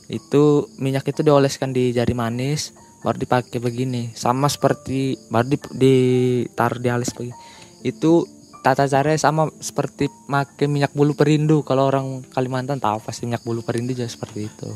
itu 0.08 0.68
minyak 0.80 1.04
itu 1.10 1.20
dioleskan 1.20 1.74
di 1.74 1.92
jari 1.92 2.14
manis 2.14 2.72
baru 3.04 3.18
dipakai 3.20 3.58
begini. 3.60 4.14
Sama 4.16 4.48
seperti 4.48 5.18
baru 5.28 5.50
di, 5.50 5.58
ditaruh 5.74 6.80
di 6.80 6.88
alis 6.88 7.12
begini. 7.12 7.36
Itu 7.84 8.24
tata 8.64 8.88
caranya 8.88 9.20
sama 9.20 9.52
seperti 9.60 10.08
pakai 10.24 10.64
minyak 10.70 10.96
bulu 10.96 11.12
perindu. 11.12 11.60
Kalau 11.60 11.92
orang 11.92 12.24
Kalimantan 12.32 12.80
tahu 12.80 13.04
pasti 13.04 13.28
minyak 13.28 13.44
bulu 13.44 13.60
perindu 13.60 13.92
juga 13.92 14.08
seperti 14.08 14.48
itu. 14.48 14.70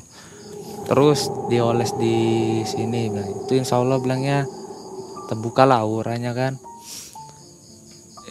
Terus 0.88 1.32
dioles 1.48 1.96
di 1.96 2.16
sini 2.68 3.08
bilang 3.08 3.44
itu 3.44 3.52
insya 3.56 3.80
Allah 3.80 4.00
bilangnya 4.00 4.44
terbuka 5.28 5.68
lah 5.68 5.84
auranya 5.84 6.32
kan 6.32 6.56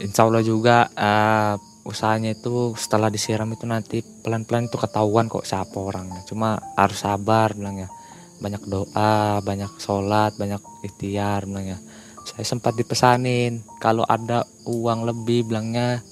insya 0.01 0.25
Allah 0.25 0.43
juga 0.43 0.89
uh, 0.93 1.55
usahanya 1.87 2.35
itu 2.35 2.75
setelah 2.75 3.07
disiram 3.07 3.47
itu 3.53 3.63
nanti 3.63 4.03
pelan-pelan 4.03 4.67
itu 4.67 4.77
ketahuan 4.77 5.31
kok 5.31 5.47
siapa 5.47 5.77
orangnya. 5.77 6.21
Cuma 6.27 6.59
harus 6.75 6.99
sabar 7.01 7.53
bilangnya 7.55 7.89
banyak 8.37 8.69
doa 8.69 9.41
banyak 9.41 9.81
sholat 9.81 10.37
banyak 10.37 10.61
ikhtiar 10.85 11.49
bilangnya 11.49 11.81
saya 12.21 12.45
sempat 12.45 12.77
dipesanin 12.77 13.65
kalau 13.81 14.05
ada 14.05 14.45
uang 14.69 15.09
lebih 15.09 15.49
bilangnya 15.49 16.05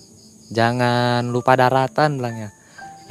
jangan 0.49 1.29
lupa 1.29 1.53
daratan 1.53 2.17
bilangnya 2.17 2.49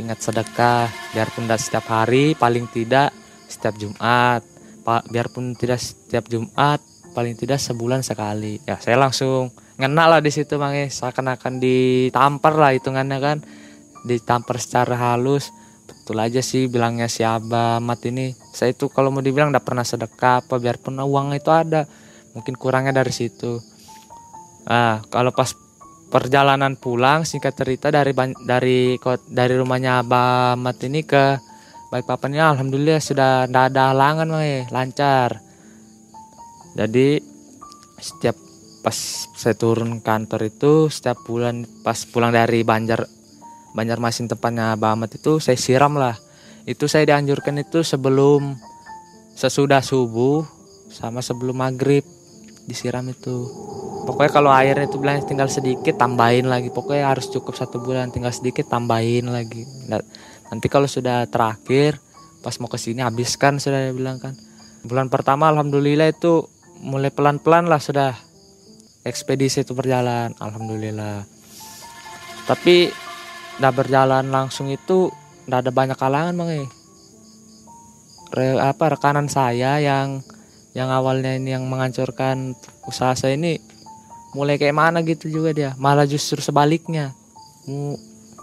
ingat 0.03 0.19
sedekah 0.19 0.91
biarpun 1.15 1.47
tidak 1.47 1.63
setiap 1.63 1.87
hari 1.87 2.35
paling 2.35 2.67
tidak 2.75 3.15
setiap 3.55 3.79
Jumat. 3.79 4.43
Biarpun 4.85 5.57
tidak 5.57 5.81
setiap 5.81 6.29
Jumat 6.29 6.83
paling 7.15 7.39
tidak 7.39 7.63
sebulan 7.63 8.03
sekali. 8.05 8.61
Ya 8.67 8.77
saya 8.83 8.99
langsung 8.99 9.55
ngena 9.81 10.07
lah 10.07 10.21
di 10.23 10.31
situ 10.31 10.55
mangi 10.57 10.87
seakan-akan 10.91 11.59
ditampar 11.59 12.55
lah 12.55 12.71
hitungannya 12.75 13.19
kan. 13.19 13.39
Ditampar 14.05 14.61
secara 14.61 14.95
halus. 14.95 15.51
Betul 15.85 16.21
aja 16.21 16.41
sih 16.45 16.69
bilangnya 16.69 17.09
si 17.09 17.25
Abah 17.25 17.81
Mat 17.81 18.05
ini. 18.05 18.37
Saya 18.53 18.77
itu 18.77 18.93
kalau 18.93 19.09
mau 19.09 19.25
dibilang 19.25 19.51
tidak 19.51 19.65
pernah 19.65 19.85
sedekah 19.85 20.45
apa 20.45 20.55
biarpun 20.61 21.01
uang 21.01 21.37
itu 21.37 21.51
ada. 21.51 21.89
Mungkin 22.37 22.55
kurangnya 22.57 22.93
dari 22.93 23.13
situ. 23.13 23.59
Nah 24.69 25.01
kalau 25.09 25.33
pas 25.33 25.53
perjalanan 26.13 26.79
pulang 26.79 27.27
singkat 27.27 27.57
cerita 27.59 27.91
dari 27.91 28.15
dari 28.47 28.95
dari 29.27 29.55
rumahnya 29.59 30.05
Abah 30.05 30.55
Mat 30.55 30.79
ini 30.87 31.03
ke 31.03 31.41
baik 31.91 32.07
papannya 32.11 32.55
alhamdulillah 32.55 33.01
sudah 33.03 33.47
tidak 33.47 33.65
ada 33.73 33.83
halangan 33.91 34.29
mah 34.31 34.71
lancar. 34.71 35.43
Jadi 36.75 37.23
setiap 38.03 38.44
pas 38.85 39.25
saya 39.33 39.57
turun 39.57 40.05
kantor 40.05 40.53
itu 40.53 40.93
setiap 40.93 41.25
bulan 41.25 41.65
pas 41.81 42.05
pulang 42.05 42.29
dari 42.29 42.61
Banjar 42.61 43.09
Banjarmasin 43.75 44.31
tempatnya 44.31 44.79
Ahmad 44.79 45.11
itu 45.11 45.43
saya 45.43 45.59
siram 45.59 45.99
lah. 45.99 46.15
Itu 46.63 46.87
saya 46.87 47.11
dianjurkan 47.11 47.59
itu 47.59 47.83
sebelum 47.83 48.55
sesudah 49.35 49.83
subuh 49.83 50.47
sama 50.95 51.19
sebelum 51.19 51.59
maghrib 51.59 52.07
disiram 52.71 53.03
itu. 53.11 53.51
Pokoknya 54.07 54.31
kalau 54.31 54.55
airnya 54.55 54.87
itu 54.87 55.03
bilang 55.03 55.27
tinggal 55.27 55.51
sedikit 55.51 55.99
tambahin 55.99 56.47
lagi. 56.47 56.71
Pokoknya 56.71 57.11
harus 57.11 57.27
cukup 57.35 57.59
satu 57.59 57.83
bulan 57.83 58.15
tinggal 58.15 58.31
sedikit 58.31 58.71
tambahin 58.71 59.27
lagi. 59.27 59.67
Nanti 60.55 60.71
kalau 60.71 60.87
sudah 60.87 61.27
terakhir 61.27 61.99
pas 62.47 62.55
mau 62.63 62.71
ke 62.71 62.79
sini 62.79 63.03
habiskan 63.03 63.59
sudah 63.59 63.91
bilang 63.91 64.23
kan. 64.23 64.39
Bulan 64.87 65.11
pertama 65.11 65.51
alhamdulillah 65.51 66.15
itu 66.15 66.47
mulai 66.79 67.11
pelan-pelan 67.11 67.67
lah 67.67 67.83
sudah 67.83 68.15
ekspedisi 69.05 69.63
itu 69.63 69.77
berjalan 69.77 70.33
alhamdulillah. 70.41 71.29
Tapi 72.49 72.91
udah 73.61 73.73
berjalan 73.73 74.25
langsung 74.33 74.73
itu 74.73 75.13
udah 75.45 75.61
ada 75.61 75.71
banyak 75.71 75.95
kalangan 75.95 76.35
bang 76.35 76.67
Re, 78.35 78.59
apa 78.59 78.99
rekanan 78.99 79.31
saya 79.31 79.79
yang 79.79 80.25
yang 80.75 80.91
awalnya 80.91 81.39
ini 81.39 81.55
yang 81.55 81.71
menghancurkan 81.71 82.59
usaha 82.83 83.15
saya 83.15 83.39
ini 83.39 83.63
mulai 84.35 84.59
kayak 84.59 84.75
mana 84.75 84.99
gitu 85.07 85.31
juga 85.31 85.55
dia. 85.55 85.71
Malah 85.79 86.03
justru 86.03 86.43
sebaliknya. 86.43 87.15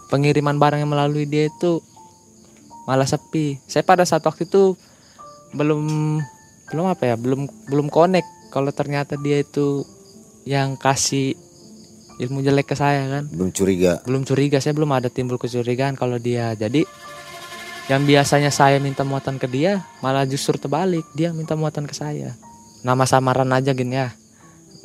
Pengiriman 0.08 0.56
barang 0.56 0.80
yang 0.80 0.91
melalui 0.91 1.28
dia 1.28 1.52
itu 1.52 1.84
malah 2.88 3.04
sepi. 3.04 3.60
Saya 3.67 3.84
pada 3.84 4.08
saat 4.08 4.24
waktu 4.24 4.47
itu 4.47 4.80
belum 5.52 5.84
belum 6.71 6.86
apa 6.88 7.12
ya 7.12 7.15
belum 7.19 7.52
belum 7.67 7.91
connect 7.91 8.28
kalau 8.56 8.71
ternyata 8.71 9.19
dia 9.19 9.43
itu 9.43 9.84
yang 10.48 10.76
kasih 10.78 11.38
ilmu 12.22 12.46
jelek 12.46 12.74
ke 12.74 12.76
saya 12.78 13.08
kan? 13.10 13.24
Belum 13.30 13.50
curiga. 13.50 14.02
Belum 14.06 14.22
curiga 14.22 14.62
saya 14.62 14.78
belum 14.78 14.92
ada 14.94 15.10
timbul 15.10 15.42
kecurigaan 15.42 15.98
kalau 15.98 16.22
dia. 16.22 16.54
Jadi 16.54 16.86
yang 17.90 18.06
biasanya 18.06 18.54
saya 18.54 18.78
minta 18.78 19.02
muatan 19.02 19.42
ke 19.42 19.50
dia 19.50 19.82
malah 20.06 20.26
justru 20.30 20.62
terbalik. 20.62 21.06
Dia 21.18 21.34
minta 21.34 21.58
muatan 21.58 21.90
ke 21.90 21.98
saya. 21.98 22.38
Nama 22.86 23.04
samaran 23.10 23.50
aja 23.54 23.74
gini 23.74 23.98
ya. 23.98 24.14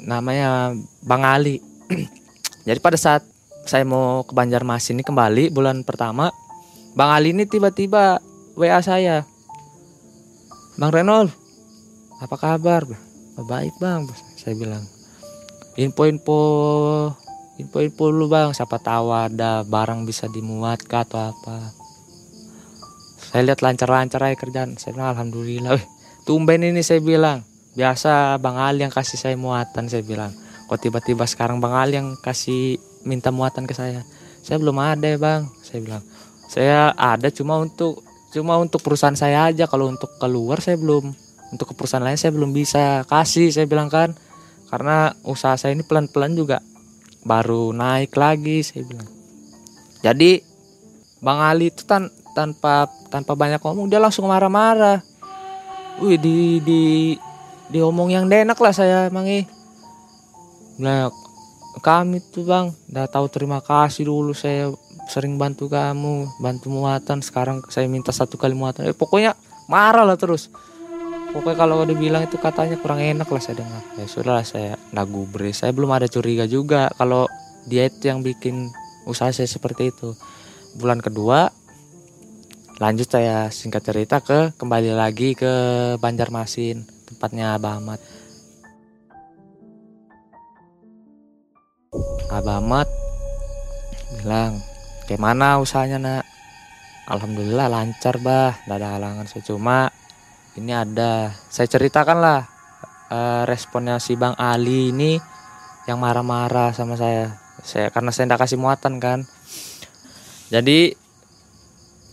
Namanya 0.00 0.72
Bang 1.04 1.24
Ali. 1.24 1.60
Jadi 2.66 2.78
pada 2.80 2.96
saat 2.96 3.22
saya 3.66 3.84
mau 3.84 4.22
ke 4.22 4.32
Banjarmasin 4.32 4.94
ini 4.94 5.02
kembali 5.02 5.50
bulan 5.50 5.82
pertama 5.82 6.30
Bang 6.96 7.10
Ali 7.12 7.36
ini 7.36 7.44
tiba-tiba 7.44 8.22
WA 8.56 8.80
saya. 8.80 9.28
Bang 10.80 10.92
Renol 10.92 11.28
apa 12.16 12.36
kabar? 12.40 12.88
Baik 13.36 13.76
bang 13.76 14.08
saya 14.40 14.56
bilang 14.56 14.95
info-info 15.76 16.40
info-info 17.60 18.04
dulu 18.12 18.26
bang. 18.32 18.52
Siapa 18.52 18.80
tahu 18.80 19.12
ada 19.12 19.64
barang 19.64 20.04
bisa 20.08 20.28
dimuat 20.28 20.84
kah 20.84 21.04
atau 21.04 21.32
apa. 21.32 21.72
Saya 23.16 23.52
lihat 23.52 23.60
lancar-lancar 23.60 24.20
aja 24.24 24.36
kerjaan. 24.36 24.80
Saya 24.80 24.96
bilang 24.96 25.16
alhamdulillah. 25.16 25.76
Wih, 25.76 25.86
tumben 26.26 26.64
ini 26.64 26.80
saya 26.80 27.00
bilang. 27.00 27.44
Biasa 27.76 28.40
bang 28.40 28.56
Ali 28.56 28.80
yang 28.88 28.92
kasih 28.92 29.20
saya 29.20 29.36
muatan 29.36 29.88
saya 29.92 30.00
bilang. 30.00 30.32
Kok 30.66 30.80
tiba-tiba 30.80 31.28
sekarang 31.28 31.60
bang 31.60 31.74
Ali 31.76 31.94
yang 32.00 32.16
kasih 32.24 32.80
minta 33.04 33.28
muatan 33.28 33.68
ke 33.68 33.76
saya? 33.76 34.00
Saya 34.40 34.56
belum 34.56 34.80
ada 34.80 35.04
ya 35.04 35.20
bang. 35.20 35.44
Saya 35.60 35.84
bilang. 35.84 36.02
Saya 36.48 36.96
ada 36.96 37.28
cuma 37.28 37.60
untuk 37.60 38.00
cuma 38.32 38.56
untuk 38.56 38.80
perusahaan 38.80 39.16
saya 39.16 39.52
aja. 39.52 39.68
Kalau 39.68 39.92
untuk 39.92 40.16
keluar 40.16 40.64
saya 40.64 40.80
belum. 40.80 41.12
Untuk 41.52 41.72
ke 41.72 41.74
perusahaan 41.76 42.02
lain 42.02 42.16
saya 42.16 42.32
belum 42.32 42.50
bisa 42.50 43.06
kasih 43.06 43.54
saya 43.54 43.70
bilang 43.70 43.86
kan 43.86 44.18
karena 44.66 45.14
usaha 45.22 45.54
saya 45.54 45.74
ini 45.74 45.86
pelan-pelan 45.86 46.34
juga 46.34 46.58
baru 47.26 47.74
naik 47.74 48.14
lagi 48.14 48.62
saya 48.62 48.86
bilang 48.86 49.08
jadi 50.04 50.42
Bang 51.26 51.40
Ali 51.40 51.72
itu 51.72 51.82
tan 51.88 52.12
tanpa 52.36 52.86
tanpa 53.08 53.32
banyak 53.32 53.60
ngomong 53.64 53.88
dia 53.88 53.98
langsung 53.98 54.28
marah-marah. 54.28 55.00
Wih 56.04 56.20
di 56.20 56.60
di 56.60 56.82
diomong 57.72 58.12
yang 58.12 58.28
enak 58.28 58.54
lah 58.60 58.70
saya 58.70 59.08
mangi. 59.08 59.48
Nah 60.76 61.08
kami 61.80 62.20
tuh 62.20 62.46
bang 62.46 62.72
udah 62.88 63.06
tahu 63.08 63.26
terima 63.28 63.60
kasih 63.60 64.08
dulu 64.08 64.32
saya 64.32 64.72
sering 65.12 65.36
bantu 65.36 65.68
kamu 65.68 66.24
bantu 66.40 66.72
muatan 66.72 67.20
sekarang 67.20 67.60
saya 67.68 67.84
minta 67.84 68.16
satu 68.16 68.40
kali 68.40 68.56
muatan 68.56 68.88
eh, 68.88 68.96
pokoknya 68.96 69.36
marah 69.68 70.08
lah 70.08 70.16
terus 70.16 70.48
pokoknya 71.36 71.58
kalau 71.60 71.84
dibilang 71.84 72.24
itu 72.24 72.40
katanya 72.40 72.80
kurang 72.80 73.04
enak 73.04 73.28
lah 73.28 73.42
saya 73.44 73.60
dengar. 73.60 73.84
Ya 74.00 74.06
sudah 74.08 74.40
saya 74.40 74.80
nagubri 74.96 75.52
saya 75.52 75.76
belum 75.76 75.92
ada 75.92 76.08
curiga 76.08 76.48
juga 76.48 76.88
kalau 76.96 77.28
dia 77.68 77.92
itu 77.92 78.08
yang 78.08 78.24
bikin 78.24 78.72
usaha 79.04 79.28
saya 79.28 79.44
seperti 79.44 79.92
itu. 79.92 80.16
Bulan 80.80 81.04
kedua 81.04 81.52
lanjut 82.80 83.08
saya 83.12 83.52
singkat 83.52 83.84
cerita 83.84 84.24
ke 84.24 84.56
kembali 84.56 84.96
lagi 84.96 85.36
ke 85.36 85.52
Banjarmasin 86.00 86.88
tempatnya 87.04 87.60
Abah 87.60 87.84
Ahmad. 87.84 88.00
Abah 92.32 92.64
Ahmad 92.64 92.88
bilang 94.24 94.56
kayak 95.04 95.20
mana 95.20 95.60
usahanya 95.60 95.98
nak? 96.00 96.24
Alhamdulillah 97.06 97.68
lancar 97.68 98.16
bah. 98.24 98.56
Tidak 98.64 98.76
ada 98.80 98.96
halangan 98.96 99.28
saya 99.28 99.44
cuma 99.44 99.92
ini 100.56 100.72
ada. 100.72 101.36
Saya 101.52 101.68
ceritakan 101.68 102.18
lah 102.18 102.40
uh, 103.12 103.42
responnya 103.44 104.00
si 104.00 104.16
Bang 104.16 104.34
Ali 104.36 104.90
ini 104.90 105.20
yang 105.86 106.02
marah-marah 106.02 106.74
sama 106.74 106.98
saya. 106.98 107.38
Saya 107.62 107.92
karena 107.92 108.10
saya 108.12 108.28
tidak 108.28 108.42
kasih 108.44 108.58
muatan 108.60 108.98
kan. 108.98 109.24
Jadi 110.52 110.94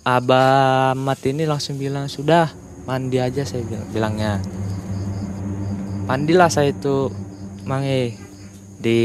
Abah 0.04 0.92
Mat 1.00 1.24
ini 1.24 1.48
langsung 1.48 1.80
bilang 1.80 2.12
sudah 2.12 2.52
mandi 2.84 3.24
aja 3.24 3.48
saya 3.48 3.64
bilang 3.64 3.88
bilangnya. 3.96 4.34
Mandilah 6.04 6.52
saya 6.52 6.76
itu 6.76 7.08
mangi 7.64 8.12
di 8.76 9.00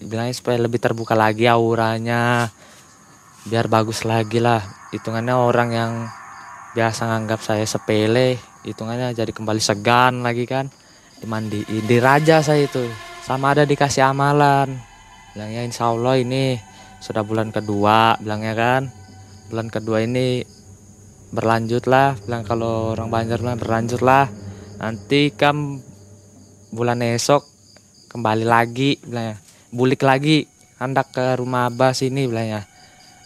bilangnya 0.00 0.32
supaya 0.32 0.56
lebih 0.56 0.80
terbuka 0.80 1.12
lagi 1.12 1.44
auranya 1.44 2.48
biar 3.44 3.68
bagus 3.68 4.08
lagi 4.08 4.40
lah. 4.40 4.64
Hitungannya 4.88 5.36
orang 5.36 5.68
yang 5.76 5.92
biasa 6.76 7.08
nganggap 7.08 7.40
saya 7.40 7.64
sepele 7.64 8.36
hitungannya 8.64 9.14
jadi 9.16 9.32
kembali 9.32 9.62
segan 9.62 10.24
lagi 10.24 10.44
kan. 10.44 10.68
Dimandiin 11.18 11.84
di 11.86 11.98
raja 11.98 12.44
saya 12.44 12.66
itu. 12.66 12.84
Sama 13.24 13.52
ada 13.52 13.66
dikasih 13.68 14.04
amalan. 14.06 14.78
Bilangnya 15.34 15.62
insya 15.66 15.90
Allah 15.90 16.16
ini 16.18 16.56
sudah 16.98 17.22
bulan 17.26 17.50
kedua 17.50 18.16
bilangnya 18.22 18.54
kan. 18.54 18.82
Bulan 19.48 19.68
kedua 19.72 20.04
ini 20.04 20.44
berlanjut 21.28 21.84
lah 21.84 22.16
bilang 22.24 22.42
kalau 22.44 22.96
orang 22.96 23.12
Banjar 23.12 23.38
bilang 23.44 23.60
berlanjut 23.60 24.00
lah 24.00 24.32
nanti 24.80 25.28
kan 25.28 25.76
bulan 26.72 27.04
esok 27.04 27.44
kembali 28.08 28.48
lagi 28.48 28.96
bilangnya 29.04 29.36
bulik 29.68 30.00
lagi 30.00 30.48
hendak 30.80 31.12
ke 31.12 31.36
rumah 31.36 31.68
abah 31.68 31.92
sini 31.92 32.24
bilangnya 32.24 32.64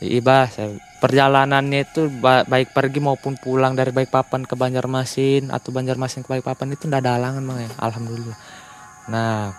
Iba 0.02 0.50
saya 0.50 0.74
perjalanannya 1.02 1.82
itu 1.82 2.06
baik 2.22 2.70
pergi 2.70 3.02
maupun 3.02 3.34
pulang 3.34 3.74
dari 3.74 3.90
Balikpapan 3.90 4.46
ke 4.46 4.54
Banjarmasin 4.54 5.50
atau 5.50 5.74
Banjarmasin 5.74 6.22
ke 6.22 6.30
Balikpapan 6.30 6.78
itu 6.78 6.86
tidak 6.86 7.02
ada 7.02 7.18
halangan 7.18 7.42
bang 7.42 7.58
ya? 7.66 7.70
Alhamdulillah. 7.82 8.38
Nah 9.10 9.50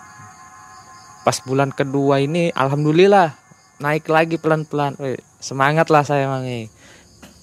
pas 1.20 1.36
bulan 1.44 1.68
kedua 1.68 2.24
ini 2.24 2.48
alhamdulillah 2.56 3.36
naik 3.76 4.08
lagi 4.08 4.40
pelan-pelan. 4.40 4.96
Semangat 5.36 5.92
lah 5.92 6.00
saya 6.00 6.32
bang 6.32 6.48
ya. 6.48 6.60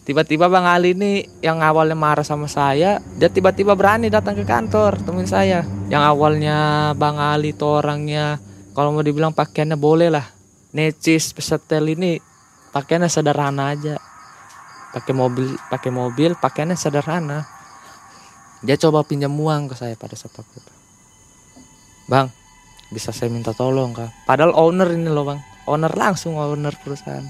Tiba-tiba 0.02 0.50
Bang 0.50 0.66
Ali 0.66 0.98
ini 0.98 1.22
yang 1.46 1.62
awalnya 1.62 1.94
marah 1.94 2.26
sama 2.26 2.50
saya 2.50 2.98
dia 3.22 3.30
tiba-tiba 3.30 3.78
berani 3.78 4.10
datang 4.10 4.34
ke 4.34 4.42
kantor 4.50 4.98
temuin 4.98 5.30
saya. 5.30 5.62
Yang 5.94 6.04
awalnya 6.10 6.58
Bang 6.98 7.22
Ali 7.22 7.54
itu 7.54 7.70
orangnya 7.70 8.42
kalau 8.74 8.98
mau 8.98 9.06
dibilang 9.06 9.30
pakaiannya 9.30 9.78
boleh 9.78 10.10
lah. 10.10 10.26
Necis 10.74 11.38
pesetel 11.38 11.94
ini 11.94 12.31
pakaiannya 12.72 13.12
sederhana 13.12 13.76
aja. 13.76 13.96
Pakai 14.92 15.14
mobil 15.16 15.56
pakai 15.72 15.92
mobil 15.92 16.36
pakaiannya 16.36 16.76
sederhana. 16.76 17.48
Dia 18.64 18.76
coba 18.80 19.04
pinjam 19.08 19.32
uang 19.32 19.72
ke 19.72 19.76
saya 19.76 19.96
pada 19.96 20.16
saat 20.16 20.36
itu. 20.36 20.72
Bang 22.08 22.32
bisa 22.92 23.16
saya 23.16 23.32
minta 23.32 23.56
tolong 23.56 23.96
kak? 23.96 24.28
Padahal 24.28 24.52
owner 24.56 24.92
ini 24.92 25.08
loh 25.08 25.24
bang. 25.24 25.40
Owner 25.68 25.92
langsung 25.96 26.36
owner 26.36 26.76
perusahaan. 26.76 27.24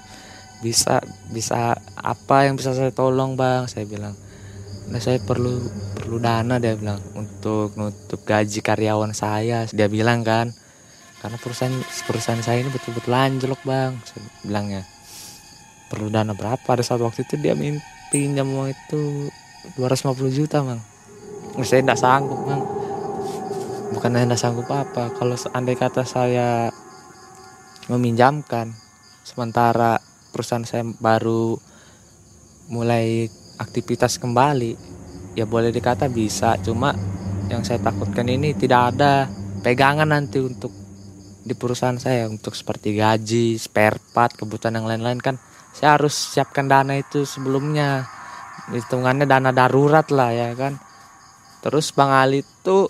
Bisa 0.61 1.01
bisa 1.29 1.77
apa 1.97 2.45
yang 2.49 2.57
bisa 2.57 2.73
saya 2.73 2.89
tolong 2.89 3.37
bang? 3.37 3.69
Saya 3.69 3.85
bilang 3.85 4.17
nah 4.91 4.99
saya 4.99 5.23
perlu 5.23 5.61
perlu 5.95 6.19
dana 6.19 6.59
dia 6.59 6.75
bilang 6.75 6.99
untuk 7.13 7.77
nutup 7.77 8.25
gaji 8.25 8.59
karyawan 8.65 9.13
saya. 9.13 9.69
Dia 9.69 9.85
bilang 9.85 10.25
kan 10.25 10.49
karena 11.21 11.37
perusahaan 11.37 11.77
perusahaan 12.09 12.41
saya 12.41 12.65
ini 12.65 12.73
betul-betul 12.73 13.13
anjlok 13.13 13.61
bang 13.61 13.93
saya 14.09 14.25
bilangnya 14.41 14.81
perlu 15.91 16.07
dana 16.07 16.31
berapa? 16.31 16.63
Ada 16.63 16.95
satu 16.95 17.11
waktu 17.11 17.27
itu 17.27 17.35
dia 17.35 17.51
pinjam 18.07 18.47
uang 18.47 18.71
itu 18.71 19.27
250 19.75 20.39
juta 20.39 20.63
bang 20.63 20.81
saya 21.67 21.83
tidak 21.83 21.99
sanggup 21.99 22.39
bang 22.47 22.63
bukan 23.91 24.09
tidak 24.15 24.39
sanggup 24.39 24.67
apa 24.71 25.11
kalau 25.15 25.35
andai 25.51 25.75
kata 25.75 26.07
saya 26.07 26.71
meminjamkan 27.91 28.71
sementara 29.21 29.99
perusahaan 30.31 30.63
saya 30.63 30.87
baru 30.87 31.59
mulai 32.71 33.27
aktivitas 33.59 34.15
kembali 34.15 34.79
ya 35.35 35.43
boleh 35.43 35.69
dikata 35.75 36.07
bisa. 36.07 36.55
Cuma 36.63 36.95
yang 37.51 37.67
saya 37.67 37.83
takutkan 37.83 38.31
ini 38.31 38.55
tidak 38.55 38.95
ada 38.95 39.27
pegangan 39.59 40.07
nanti 40.07 40.39
untuk 40.39 40.71
di 41.41 41.51
perusahaan 41.57 41.99
saya 41.99 42.31
untuk 42.31 42.55
seperti 42.55 42.95
gaji, 42.95 43.59
spare 43.59 43.99
part, 44.15 44.37
kebutuhan 44.39 44.79
yang 44.79 44.87
lain-lain 44.87 45.19
kan 45.19 45.35
saya 45.71 45.99
harus 45.99 46.13
siapkan 46.13 46.67
dana 46.67 46.95
itu 46.99 47.23
sebelumnya. 47.23 48.07
Hitungannya 48.71 49.25
dana 49.27 49.49
darurat 49.51 50.07
lah 50.13 50.31
ya 50.31 50.49
kan? 50.55 50.79
Terus 51.65 51.91
Bang 51.91 52.13
Ali 52.13 52.45
itu 52.45 52.87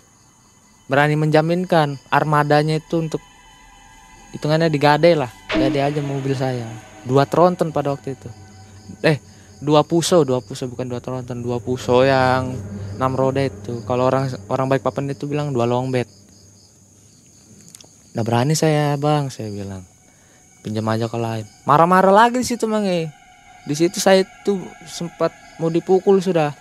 berani 0.85 1.15
menjaminkan 1.15 1.95
armadanya 2.11 2.77
itu 2.77 2.99
untuk 2.99 3.23
hitungannya 4.35 4.67
digade 4.67 5.15
lah. 5.15 5.31
Gade 5.51 5.79
aja 5.79 5.99
mobil 6.03 6.35
saya. 6.35 6.67
Dua 7.07 7.25
tronton 7.25 7.73
pada 7.73 7.93
waktu 7.95 8.13
itu. 8.13 8.29
Eh 9.01 9.17
dua 9.61 9.85
puso 9.85 10.25
dua 10.25 10.41
puso 10.41 10.65
bukan 10.65 10.89
dua 10.89 10.97
tronton 10.97 11.37
dua 11.45 11.61
puso 11.61 12.03
yang 12.03 12.53
enam 12.97 13.13
roda 13.13 13.41
itu. 13.41 13.81
Kalau 13.87 14.09
orang 14.09 14.29
orang 14.49 14.67
baik 14.67 14.83
papan 14.83 15.09
itu 15.13 15.25
bilang 15.29 15.53
dua 15.53 15.65
long 15.65 15.89
bed 15.89 16.21
Nah 18.11 18.27
berani 18.27 18.59
saya 18.59 18.99
bang, 18.99 19.31
saya 19.31 19.47
bilang 19.47 19.87
pinjam 20.61 20.85
aja 20.89 21.09
ke 21.09 21.17
lain. 21.17 21.45
Marah-marah 21.65 22.13
lagi 22.13 22.41
di 22.41 22.47
situ 22.47 22.65
mangi. 22.65 23.09
Di 23.65 23.75
situ 23.77 24.01
saya 24.01 24.25
tuh 24.45 24.61
sempat 24.89 25.33
mau 25.61 25.69
dipukul 25.69 26.21
sudah. 26.21 26.53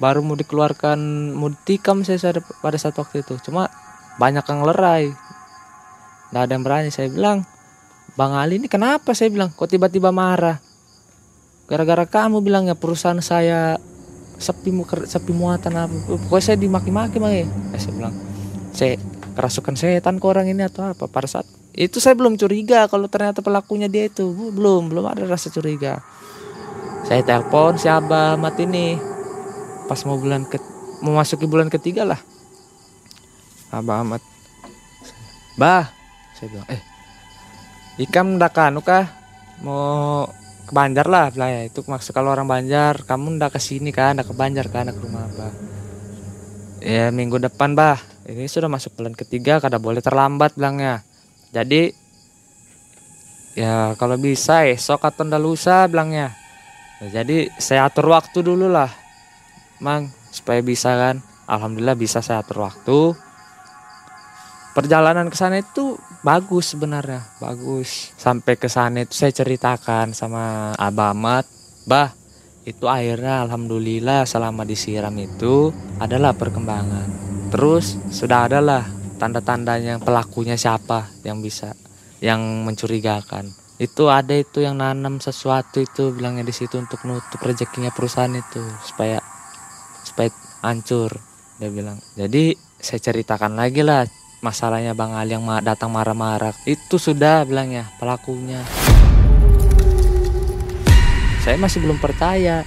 Baru 0.00 0.24
mau 0.24 0.36
dikeluarkan, 0.36 0.96
mau 1.36 1.52
ditikam 1.52 2.00
saya 2.06 2.40
pada 2.64 2.80
saat 2.80 2.96
waktu 2.96 3.20
itu. 3.20 3.36
Cuma 3.44 3.68
banyak 4.16 4.44
yang 4.48 4.60
lerai. 4.64 5.12
Nggak 6.32 6.42
ada 6.44 6.52
yang 6.56 6.64
berani. 6.64 6.88
Saya 6.88 7.12
bilang, 7.12 7.44
Bang 8.18 8.34
Ali 8.34 8.58
ini 8.58 8.66
kenapa 8.66 9.14
saya 9.14 9.30
bilang 9.30 9.54
kok 9.54 9.70
tiba-tiba 9.70 10.10
marah 10.10 10.58
gara-gara 11.70 12.02
kamu 12.02 12.42
bilang 12.42 12.66
ya 12.66 12.74
perusahaan 12.74 13.22
saya 13.22 13.78
sepi 14.40 14.74
sepi 15.06 15.30
muatan 15.30 15.78
apa 15.78 15.94
pokoknya 16.18 16.42
saya 16.42 16.56
dimaki-maki 16.58 17.22
mah 17.22 17.30
ya 17.30 17.46
saya 17.78 17.94
bilang 17.94 18.14
saya 18.74 18.98
kerasukan 19.34 19.74
setan 19.78 20.18
ke 20.18 20.26
orang 20.26 20.50
ini 20.50 20.66
atau 20.66 20.86
apa. 20.86 21.06
Pada 21.06 21.28
saat 21.30 21.46
itu 21.74 22.02
saya 22.02 22.18
belum 22.18 22.34
curiga 22.36 22.90
kalau 22.90 23.06
ternyata 23.06 23.40
pelakunya 23.40 23.86
dia 23.86 24.10
itu. 24.10 24.30
Belum 24.32 24.90
belum 24.90 25.06
ada 25.06 25.24
rasa 25.26 25.48
curiga. 25.48 26.02
Saya 27.06 27.24
telepon 27.24 27.78
si 27.78 27.86
abah 27.86 28.36
mat 28.36 28.58
ini. 28.60 28.98
Pas 29.88 29.98
mau 30.06 30.18
bulan 30.18 30.46
ke 30.46 30.58
masuki 31.02 31.48
bulan 31.48 31.72
ketiga 31.72 32.04
lah. 32.04 32.20
Abah 33.70 34.02
amat 34.02 34.22
bah 35.58 35.92
saya 36.34 36.48
bilang 36.50 36.68
eh 36.72 36.82
Ikam 38.00 38.40
ndak 38.40 38.56
anu 38.56 38.80
kah? 38.80 39.12
Mau 39.60 40.24
ke 40.64 40.72
Banjar 40.72 41.04
lah. 41.04 41.28
Lah 41.36 41.48
ya 41.52 41.68
itu 41.68 41.84
maksud 41.84 42.16
kalau 42.16 42.32
orang 42.32 42.48
Banjar 42.48 43.04
kamu 43.04 43.36
ndak 43.36 43.58
ke 43.58 43.60
sini 43.60 43.92
kan 43.92 44.16
ndak 44.16 44.32
ke 44.32 44.34
Banjar 44.34 44.72
kan 44.72 44.88
ke 44.88 44.96
rumah 44.96 45.28
Abah. 45.28 45.52
Ya 46.80 47.12
minggu 47.12 47.36
depan 47.36 47.76
bah 47.76 48.00
ini 48.30 48.46
sudah 48.46 48.70
masuk 48.70 48.94
bulan 48.94 49.18
ketiga 49.18 49.58
kada 49.58 49.82
boleh 49.82 49.98
terlambat 49.98 50.54
bilangnya 50.54 51.02
jadi 51.50 51.90
ya 53.58 53.98
kalau 53.98 54.14
bisa 54.14 54.62
esok 54.70 55.02
atau 55.02 55.26
lusa 55.42 55.90
bilangnya 55.90 56.30
ya, 57.02 57.22
jadi 57.22 57.50
saya 57.58 57.90
atur 57.90 58.14
waktu 58.14 58.46
dulu 58.46 58.70
lah 58.70 58.90
mang 59.82 60.12
supaya 60.30 60.62
bisa 60.62 60.94
kan. 60.94 61.18
Alhamdulillah 61.50 61.98
bisa 61.98 62.22
saya 62.22 62.46
atur 62.46 62.62
waktu. 62.62 63.16
Perjalanan 64.70 65.26
ke 65.26 65.34
sana 65.34 65.58
itu 65.58 65.98
bagus 66.22 66.70
sebenarnya 66.70 67.26
bagus. 67.42 68.14
Sampai 68.14 68.54
ke 68.54 68.70
sana 68.70 69.02
itu 69.02 69.18
saya 69.18 69.34
ceritakan 69.34 70.14
sama 70.14 70.76
Abah 70.78 71.10
Ahmad 71.10 71.44
bah 71.90 72.14
itu 72.62 72.86
airnya 72.86 73.42
alhamdulillah 73.42 74.28
selama 74.28 74.62
disiram 74.62 75.16
itu 75.18 75.74
adalah 75.98 76.36
perkembangan 76.36 77.29
terus 77.50 77.98
sudah 78.14 78.46
adalah 78.46 78.86
tanda-tandanya 79.18 80.00
pelakunya 80.00 80.56
siapa 80.56 81.10
yang 81.26 81.44
bisa 81.44 81.76
yang 82.22 82.40
mencurigakan. 82.64 83.52
Itu 83.80 84.08
ada 84.12 84.32
itu 84.36 84.64
yang 84.64 84.80
nanam 84.80 85.18
sesuatu 85.18 85.80
itu 85.80 86.12
bilangnya 86.12 86.44
di 86.44 86.52
situ 86.52 86.80
untuk 86.80 87.04
nutup 87.04 87.40
rezekinya 87.40 87.92
perusahaan 87.92 88.32
itu 88.32 88.60
supaya 88.86 89.20
supaya 90.04 90.32
hancur 90.64 91.16
dia 91.60 91.68
bilang. 91.68 92.00
Jadi 92.16 92.56
saya 92.80 93.00
ceritakan 93.00 93.56
lagi 93.56 93.84
lah 93.84 94.08
masalahnya 94.40 94.96
Bang 94.96 95.12
Ali 95.12 95.36
yang 95.36 95.44
datang 95.60 95.92
marah-marah. 95.92 96.56
Itu 96.64 96.96
sudah 96.96 97.44
bilangnya 97.44 97.92
pelakunya. 98.00 98.64
Saya 101.40 101.56
masih 101.56 101.84
belum 101.84 102.00
percaya. 102.00 102.64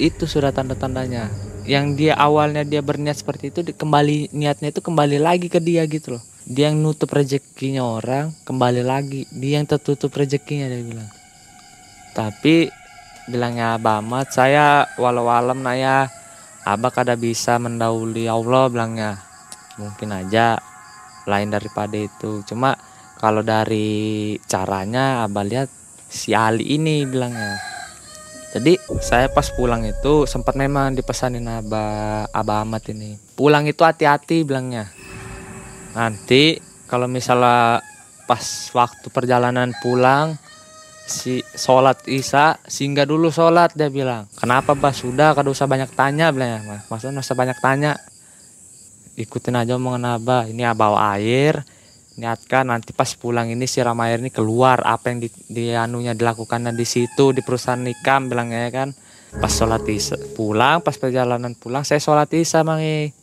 Itu 0.00 0.24
sudah 0.24 0.56
tanda-tandanya 0.56 1.51
yang 1.62 1.94
dia 1.94 2.18
awalnya 2.18 2.66
dia 2.66 2.82
berniat 2.82 3.22
seperti 3.22 3.54
itu 3.54 3.60
kembali 3.62 4.34
niatnya 4.34 4.74
itu 4.74 4.82
kembali 4.82 5.18
lagi 5.22 5.46
ke 5.46 5.62
dia 5.62 5.86
gitu 5.86 6.18
loh. 6.18 6.22
Dia 6.42 6.74
yang 6.74 6.82
nutup 6.82 7.14
rezekinya 7.14 7.86
orang 7.86 8.34
kembali 8.42 8.82
lagi. 8.82 9.30
Dia 9.30 9.62
yang 9.62 9.66
tertutup 9.70 10.10
rezekinya 10.10 10.66
dia 10.66 10.82
bilang. 10.82 11.10
Tapi 12.12 12.66
bilangnya 13.30 13.78
Abamat 13.78 14.34
saya 14.34 14.90
walau 14.98 15.30
alam 15.30 15.62
naya 15.62 16.10
abah 16.66 16.90
kada 16.90 17.14
bisa 17.14 17.62
mendahului 17.62 18.26
Allah 18.26 18.66
bilangnya. 18.66 19.22
Mungkin 19.78 20.10
aja 20.10 20.58
lain 21.30 21.54
daripada 21.54 21.94
itu. 21.94 22.42
Cuma 22.42 22.74
kalau 23.22 23.46
dari 23.46 24.34
caranya 24.50 25.22
abah 25.22 25.46
lihat 25.46 25.70
si 26.10 26.34
Ali 26.34 26.74
ini 26.74 27.06
bilangnya 27.06 27.81
jadi 28.52 28.76
saya 29.00 29.32
pas 29.32 29.48
pulang 29.48 29.80
itu 29.88 30.28
sempat 30.28 30.60
memang 30.60 30.92
dipesanin 30.92 31.48
abah 31.48 32.28
abah 32.36 32.60
Ahmad 32.60 32.84
ini. 32.92 33.16
Pulang 33.32 33.64
itu 33.64 33.80
hati-hati 33.80 34.44
bilangnya. 34.44 34.92
Nanti 35.96 36.60
kalau 36.84 37.08
misalnya 37.08 37.80
pas 38.28 38.44
waktu 38.76 39.08
perjalanan 39.08 39.72
pulang 39.80 40.36
si 41.08 41.40
sholat 41.56 42.04
isya 42.04 42.60
singgah 42.68 43.08
dulu 43.08 43.32
sholat 43.32 43.72
dia 43.72 43.88
bilang. 43.88 44.28
Kenapa 44.36 44.76
bah? 44.76 44.92
Sudah 44.92 45.32
kada 45.32 45.48
usah 45.48 45.64
banyak 45.64 45.88
tanya 45.96 46.28
bilang 46.28 46.50
ya 46.52 46.60
mas 46.68 46.84
maksudnya 46.92 47.24
usah 47.24 47.32
banyak 47.32 47.56
tanya. 47.56 47.96
Ikutin 49.16 49.56
aja 49.56 49.80
omongan 49.80 50.20
abah. 50.20 50.44
Ini 50.44 50.68
abah 50.68 51.16
air 51.16 51.64
niatkan 52.16 52.68
nanti 52.68 52.92
pas 52.92 53.08
pulang 53.16 53.48
ini 53.48 53.64
siram 53.64 53.96
air 54.04 54.20
ini 54.20 54.28
keluar 54.28 54.84
apa 54.84 55.08
yang 55.08 55.24
di, 55.24 55.28
di 55.48 55.72
anunya 55.72 56.12
dilakukannya 56.12 56.76
di 56.76 56.84
situ 56.84 57.32
di 57.32 57.40
perusahaan 57.40 57.80
nikam 57.80 58.28
bilangnya 58.28 58.68
ya 58.68 58.70
kan 58.70 58.88
pas 59.32 59.48
sholat 59.48 59.80
isya 59.88 60.20
pulang 60.36 60.84
pas 60.84 60.92
perjalanan 61.00 61.56
pulang 61.56 61.88
saya 61.88 62.04
sholat 62.04 62.28
isya 62.36 62.60
mangi 62.68 63.16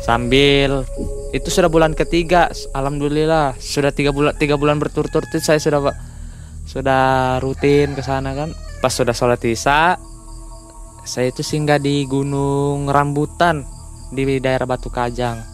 sambil 0.00 0.88
itu 1.36 1.48
sudah 1.52 1.68
bulan 1.68 1.92
ketiga 1.92 2.48
alhamdulillah 2.72 3.60
sudah 3.60 3.92
tiga 3.92 4.08
bulan 4.14 4.32
tiga 4.40 4.56
bulan 4.56 4.80
berturut-turut 4.80 5.28
saya 5.42 5.60
sudah 5.60 5.92
sudah 6.64 7.38
rutin 7.44 7.92
ke 7.92 8.00
sana 8.00 8.32
kan. 8.32 8.50
Pas 8.80 8.92
sudah 8.92 9.12
sholat 9.12 9.40
isya 9.44 10.00
saya 11.04 11.28
itu 11.28 11.44
singgah 11.44 11.76
di 11.76 12.08
gunung 12.08 12.88
rambutan 12.88 13.68
di 14.08 14.24
daerah 14.40 14.64
Batu 14.64 14.88
Kajang 14.88 15.53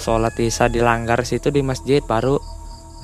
sholat 0.00 0.32
isya 0.40 0.72
di 0.72 0.80
langgar 0.80 1.20
situ 1.28 1.52
di 1.52 1.60
masjid 1.60 2.00
baru 2.00 2.40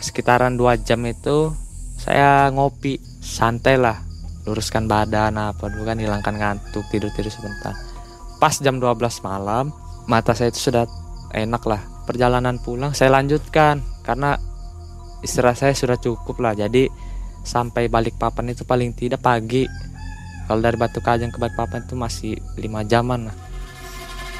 sekitaran 0.01 0.57
dua 0.57 0.81
jam 0.81 1.05
itu 1.05 1.53
saya 2.01 2.49
ngopi 2.49 2.97
santai 3.21 3.77
lah. 3.77 4.01
Luruskan 4.49 4.89
badan 4.89 5.37
apa 5.37 5.69
dulu 5.69 5.85
kan 5.85 6.01
hilangkan 6.01 6.41
ngantuk 6.41 6.89
tidur 6.89 7.13
tidur 7.13 7.29
sebentar. 7.29 7.77
Pas 8.41 8.57
jam 8.57 8.81
12 8.81 8.97
malam 9.21 9.75
mata 10.09 10.33
saya 10.33 10.49
itu 10.49 10.73
sudah 10.73 10.89
enak 11.37 11.63
lah. 11.69 11.83
Perjalanan 12.09 12.57
pulang 12.63 12.97
saya 12.97 13.13
lanjutkan 13.13 13.85
karena 14.07 14.39
istirahat 15.21 15.61
saya 15.61 15.75
sudah 15.77 15.99
cukup 16.01 16.41
lah. 16.41 16.55
Jadi 16.57 16.89
sampai 17.45 17.93
balik 17.93 18.17
papan 18.17 18.55
itu 18.55 18.65
paling 18.65 18.97
tidak 18.97 19.21
pagi. 19.21 19.69
Kalau 20.47 20.63
dari 20.63 20.79
Batu 20.79 21.03
Kajang 21.03 21.35
ke 21.35 21.43
balik 21.43 21.59
papan 21.59 21.83
itu 21.83 21.99
masih 21.99 22.39
lima 22.55 22.87
jaman 22.87 23.27
lah 23.27 23.46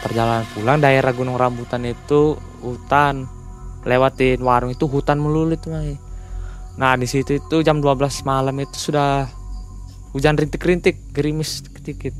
perjalanan 0.07 0.47
pulang 0.55 0.79
daerah 0.79 1.11
Gunung 1.11 1.35
Rambutan 1.35 1.83
itu 1.83 2.39
hutan. 2.63 3.27
Lewatin 3.87 4.43
warung 4.43 4.75
itu 4.75 4.87
hutan 4.91 5.19
melulu 5.19 5.55
itu 5.55 5.71
nah 6.77 6.99
di 6.99 7.07
situ 7.07 7.39
itu 7.39 7.63
jam 7.63 7.79
12 7.79 8.27
malam 8.27 8.53
itu 8.59 8.91
sudah 8.91 9.31
hujan 10.11 10.35
rintik-rintik 10.35 11.15
gerimis 11.15 11.63
sedikit. 11.63 12.15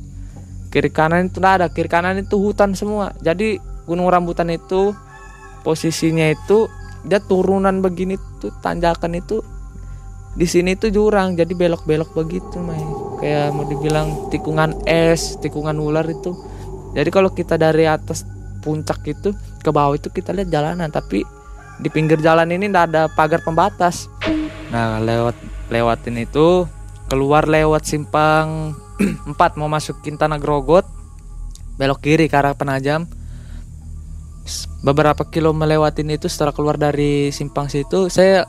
Kiri 0.71 0.91
kanan 0.91 1.27
itu 1.27 1.39
tidak 1.39 1.53
ada 1.59 1.67
kiri 1.67 1.89
kanan 1.91 2.19
itu 2.19 2.35
hutan 2.39 2.71
semua. 2.71 3.11
Jadi 3.19 3.59
Gunung 3.83 4.07
Rambutan 4.07 4.47
itu 4.51 4.95
posisinya 5.63 6.27
itu 6.31 6.71
dia 7.03 7.19
turunan 7.19 7.83
begini 7.83 8.15
tuh 8.39 8.51
tanjakan 8.63 9.19
itu 9.19 9.43
di 10.37 10.45
sini 10.45 10.77
itu 10.77 10.87
jurang 10.93 11.33
jadi 11.35 11.51
belok-belok 11.51 12.15
begitu 12.15 12.63
Mai. 12.63 12.79
Kayak 13.19 13.51
mau 13.51 13.65
dibilang 13.67 14.29
tikungan 14.31 14.71
es 14.87 15.35
tikungan 15.41 15.75
ular 15.81 16.07
itu 16.07 16.37
jadi 16.95 17.09
kalau 17.11 17.33
kita 17.33 17.59
dari 17.59 17.89
atas 17.89 18.23
puncak 18.61 18.99
itu 19.07 19.31
ke 19.63 19.69
bawah 19.71 19.95
itu 19.95 20.11
kita 20.11 20.35
lihat 20.35 20.51
jalanan. 20.51 20.91
Tapi 20.91 21.23
di 21.77 21.89
pinggir 21.93 22.19
jalan 22.19 22.49
ini 22.51 22.67
tidak 22.67 22.83
ada 22.91 23.01
pagar 23.11 23.41
pembatas. 23.43 24.11
Nah 24.71 24.99
lewat 24.99 25.35
lewatin 25.71 26.19
itu 26.19 26.67
keluar 27.07 27.47
lewat 27.47 27.87
simpang 27.87 28.75
4 29.29 29.59
mau 29.59 29.71
masukin 29.71 30.19
tanah 30.19 30.39
grogot 30.41 30.83
belok 31.77 32.01
kiri 32.01 32.25
ke 32.27 32.35
arah 32.35 32.57
penajam. 32.57 33.05
Beberapa 34.81 35.27
kilo 35.27 35.51
melewatin 35.51 36.15
itu 36.15 36.31
setelah 36.31 36.55
keluar 36.55 36.79
dari 36.79 37.29
simpang 37.35 37.67
situ 37.67 38.07
saya 38.07 38.47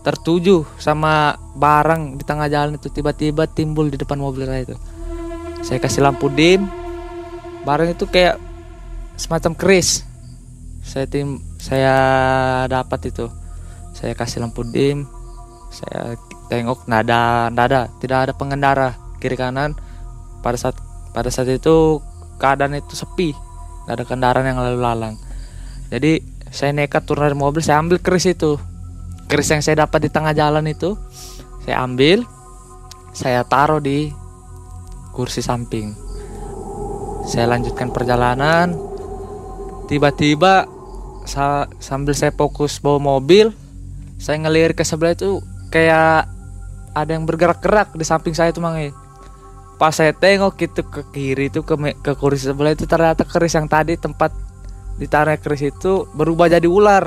tertuju 0.00 0.64
sama 0.80 1.36
barang 1.58 2.16
di 2.16 2.24
tengah 2.24 2.48
jalan 2.48 2.80
itu 2.80 2.88
tiba-tiba 2.88 3.44
timbul 3.44 3.92
di 3.92 4.00
depan 4.00 4.16
mobil 4.16 4.48
saya 4.48 4.64
itu. 4.64 4.76
Saya 5.62 5.78
kasih 5.82 6.02
lampu 6.06 6.32
dim 6.32 6.64
barang 7.68 7.92
itu 7.92 8.08
kayak 8.08 8.40
semacam 9.20 9.52
keris. 9.52 10.08
Saya 10.80 11.04
tim 11.04 11.36
saya 11.60 11.94
dapat 12.64 13.12
itu. 13.12 13.28
Saya 13.92 14.16
kasih 14.16 14.40
lampu 14.40 14.64
dim 14.64 15.04
saya 15.68 16.16
tengok 16.48 16.88
nada 16.88 17.52
nada 17.52 17.92
tidak 18.00 18.18
ada 18.24 18.32
pengendara 18.32 18.96
kiri 19.20 19.36
kanan. 19.36 19.76
Pada 20.40 20.56
saat 20.56 20.80
pada 21.12 21.28
saat 21.28 21.52
itu 21.52 22.00
keadaan 22.40 22.80
itu 22.80 22.96
sepi 22.96 23.36
tidak 23.36 23.92
ada 24.00 24.04
kendaraan 24.08 24.48
yang 24.48 24.56
lalu 24.56 24.80
lalang. 24.80 25.14
Jadi 25.92 26.24
saya 26.48 26.72
nekat 26.72 27.04
turun 27.04 27.28
dari 27.28 27.36
mobil 27.36 27.60
saya 27.60 27.84
ambil 27.84 28.00
keris 28.00 28.32
itu. 28.32 28.56
Keris 29.28 29.52
yang 29.52 29.60
saya 29.60 29.84
dapat 29.84 30.08
di 30.08 30.10
tengah 30.14 30.32
jalan 30.32 30.64
itu 30.72 30.96
saya 31.68 31.84
ambil 31.84 32.24
saya 33.12 33.44
taruh 33.44 33.82
di 33.82 34.08
kursi 35.12 35.44
samping 35.44 36.07
saya 37.28 37.44
lanjutkan 37.44 37.92
perjalanan. 37.92 38.72
Tiba-tiba 39.84 40.64
sa 41.28 41.68
sambil 41.76 42.16
saya 42.16 42.32
fokus 42.32 42.80
bawa 42.80 42.96
mobil 42.96 43.52
saya 44.16 44.40
ngelirik 44.40 44.80
ke 44.80 44.84
sebelah 44.84 45.12
itu 45.12 45.44
kayak 45.68 46.24
ada 46.96 47.10
yang 47.12 47.28
bergerak-gerak 47.28 47.92
di 47.92 48.02
samping 48.02 48.32
saya 48.32 48.48
itu 48.48 48.64
mangai 48.64 48.96
pas 49.76 49.92
saya 49.92 50.16
tengok 50.16 50.56
gitu 50.56 50.82
ke 50.88 51.04
kiri 51.12 51.52
itu 51.52 51.60
ke 51.62 51.76
ke 52.00 52.12
kursi 52.16 52.48
sebelah 52.48 52.72
itu 52.72 52.88
ternyata 52.88 53.28
keris 53.28 53.54
yang 53.54 53.68
tadi 53.68 54.00
tempat 54.00 54.32
ditarik 54.96 55.44
keris 55.44 55.68
itu 55.68 56.08
berubah 56.16 56.50
jadi 56.50 56.66
ular. 56.66 57.06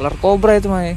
Ular 0.00 0.14
kobra 0.18 0.56
itu 0.58 0.72
mangai 0.72 0.96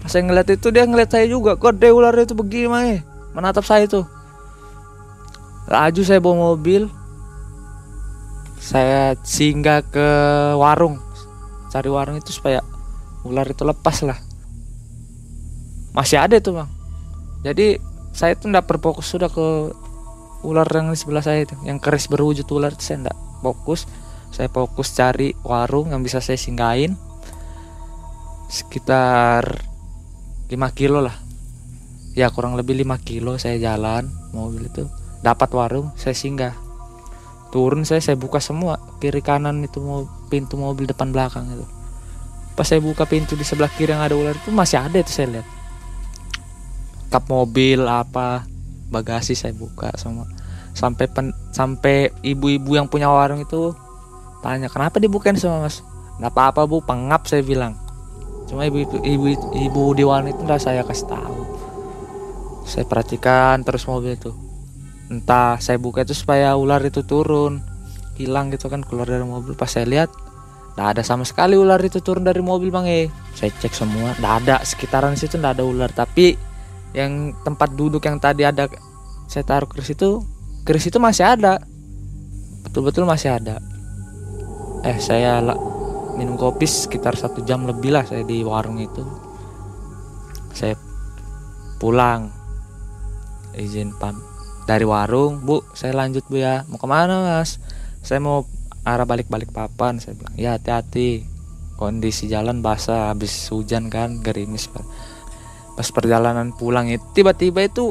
pas 0.00 0.12
saya 0.12 0.22
ngeliat 0.22 0.48
itu 0.54 0.68
dia 0.70 0.86
ngeliat 0.86 1.10
saya 1.10 1.26
juga 1.26 1.58
kok 1.58 1.80
deh 1.80 1.90
ular 1.90 2.14
itu 2.14 2.36
begini 2.36 2.68
mangai 2.70 2.98
menatap 3.32 3.64
saya 3.66 3.88
itu 3.88 4.04
Laju 5.64 6.02
saya 6.04 6.20
bawa 6.20 6.52
mobil. 6.52 6.92
Saya 8.60 9.16
singgah 9.24 9.80
ke 9.84 10.08
warung. 10.56 11.00
Cari 11.72 11.88
warung 11.88 12.20
itu 12.20 12.32
supaya 12.32 12.60
ular 13.24 13.48
itu 13.48 13.64
lepas 13.64 14.04
lah. 14.04 14.20
Masih 15.96 16.20
ada 16.20 16.36
itu 16.36 16.52
bang. 16.52 16.68
Jadi 17.44 17.80
saya 18.12 18.36
itu 18.36 18.48
tidak 18.48 18.68
berfokus 18.68 19.08
sudah 19.08 19.28
ke 19.32 19.72
ular 20.44 20.68
yang 20.68 20.92
di 20.92 20.98
sebelah 21.00 21.24
saya 21.24 21.48
itu. 21.48 21.56
Yang 21.64 21.80
keris 21.80 22.06
berwujud 22.08 22.44
ular 22.52 22.72
itu 22.76 22.84
saya 22.84 23.08
tidak 23.08 23.18
fokus. 23.40 23.88
Saya 24.32 24.48
fokus 24.52 24.92
cari 24.92 25.32
warung 25.44 25.92
yang 25.92 26.04
bisa 26.04 26.20
saya 26.20 26.36
singgahin. 26.36 26.96
Sekitar 28.52 29.64
5 30.48 30.56
kilo 30.76 31.00
lah. 31.00 31.16
Ya 32.12 32.28
kurang 32.28 32.54
lebih 32.54 32.76
5 32.84 33.00
kilo 33.00 33.40
saya 33.40 33.56
jalan 33.58 34.12
mobil 34.30 34.68
itu 34.70 34.86
dapat 35.24 35.48
warung 35.56 35.88
saya 35.96 36.12
singgah. 36.12 36.52
Turun 37.48 37.88
saya 37.88 38.04
saya 38.04 38.20
buka 38.20 38.44
semua. 38.44 38.76
Kiri 39.00 39.24
kanan 39.24 39.64
itu 39.64 39.80
mau 39.80 40.04
pintu 40.28 40.60
mobil 40.60 40.84
depan 40.84 41.08
belakang 41.08 41.48
itu. 41.48 41.64
Pas 42.52 42.68
saya 42.68 42.84
buka 42.84 43.08
pintu 43.08 43.32
di 43.34 43.42
sebelah 43.42 43.72
kiri 43.72 43.96
yang 43.96 44.04
ada 44.04 44.12
ular 44.12 44.36
itu 44.36 44.52
masih 44.52 44.84
ada 44.84 45.00
itu 45.00 45.08
saya 45.08 45.40
lihat. 45.40 45.48
Kap 47.08 47.24
mobil 47.32 47.80
apa 47.88 48.44
bagasi 48.92 49.32
saya 49.32 49.56
buka 49.56 49.88
semua. 49.96 50.28
Sampai 50.76 51.08
pen, 51.08 51.32
sampai 51.54 52.12
ibu-ibu 52.20 52.76
yang 52.76 52.90
punya 52.90 53.08
warung 53.08 53.40
itu 53.40 53.72
tanya 54.44 54.68
kenapa 54.68 55.00
dibukain 55.00 55.38
semua 55.38 55.64
mas? 55.64 55.80
Nggak 56.20 56.34
apa-apa 56.36 56.68
bu 56.68 56.84
pengap 56.84 57.24
saya 57.30 57.40
bilang. 57.40 57.78
Cuma 58.50 58.66
ibu 58.68 58.82
ibu 58.82 58.98
ibu, 59.00 59.24
ibu 59.56 59.82
di 59.94 60.04
warung 60.04 60.28
itu 60.28 60.42
nggak 60.42 60.60
saya 60.60 60.82
kasih 60.82 61.06
tahu. 61.06 61.38
Saya 62.66 62.84
perhatikan 62.86 63.62
terus 63.62 63.86
mobil 63.86 64.18
itu 64.18 64.43
entah 65.12 65.60
saya 65.60 65.76
buka 65.76 66.04
itu 66.04 66.16
supaya 66.16 66.56
ular 66.56 66.80
itu 66.80 67.04
turun 67.04 67.60
hilang 68.14 68.48
gitu 68.54 68.70
kan 68.70 68.80
keluar 68.86 69.08
dari 69.10 69.24
mobil. 69.26 69.52
Pas 69.58 69.68
saya 69.68 69.84
lihat 69.84 70.10
nggak 70.74 70.88
ada 70.98 71.02
sama 71.06 71.22
sekali 71.22 71.54
ular 71.54 71.78
itu 71.82 72.02
turun 72.02 72.26
dari 72.26 72.42
mobil 72.42 72.74
bang 72.74 72.86
eh 72.90 73.06
saya 73.36 73.52
cek 73.52 73.74
semua 73.74 74.16
nggak 74.16 74.34
ada. 74.44 74.56
Sekitaran 74.64 75.18
situ 75.18 75.36
nggak 75.36 75.60
ada 75.60 75.64
ular. 75.66 75.90
Tapi 75.92 76.34
yang 76.94 77.34
tempat 77.42 77.74
duduk 77.74 78.06
yang 78.06 78.22
tadi 78.22 78.46
ada 78.46 78.70
saya 79.26 79.44
taruh 79.44 79.66
keris 79.66 79.92
itu 79.92 80.22
keris 80.64 80.88
itu 80.88 80.98
masih 81.02 81.26
ada. 81.26 81.60
Betul-betul 82.64 83.04
masih 83.04 83.36
ada. 83.36 83.60
Eh 84.86 84.98
saya 85.00 85.42
minum 86.14 86.38
kopi 86.38 86.64
sekitar 86.64 87.18
satu 87.18 87.42
jam 87.42 87.66
lebih 87.66 87.92
lah 87.92 88.06
saya 88.06 88.22
di 88.24 88.40
warung 88.40 88.80
itu. 88.80 89.04
Saya 90.54 90.78
pulang. 91.82 92.30
Izin 93.54 93.94
pam 94.02 94.33
dari 94.64 94.84
warung 94.88 95.44
bu 95.44 95.60
saya 95.76 95.92
lanjut 95.92 96.24
bu 96.28 96.40
ya. 96.40 96.64
Mau 96.68 96.80
ke 96.80 96.88
mana 96.88 97.40
mas? 97.40 97.60
Saya 98.00 98.20
mau 98.20 98.48
arah 98.84 99.04
balik-balik 99.04 99.52
papan. 99.52 100.00
Saya 100.00 100.16
bilang 100.16 100.34
ya 100.36 100.56
hati-hati. 100.56 101.24
Kondisi 101.74 102.30
jalan 102.30 102.62
basah 102.62 103.10
habis 103.10 103.34
hujan 103.50 103.90
kan 103.90 104.22
gerimis 104.22 104.70
pas 105.74 105.90
perjalanan 105.90 106.54
pulang 106.54 106.86
itu 106.86 107.02
tiba-tiba 107.18 107.66
itu 107.66 107.90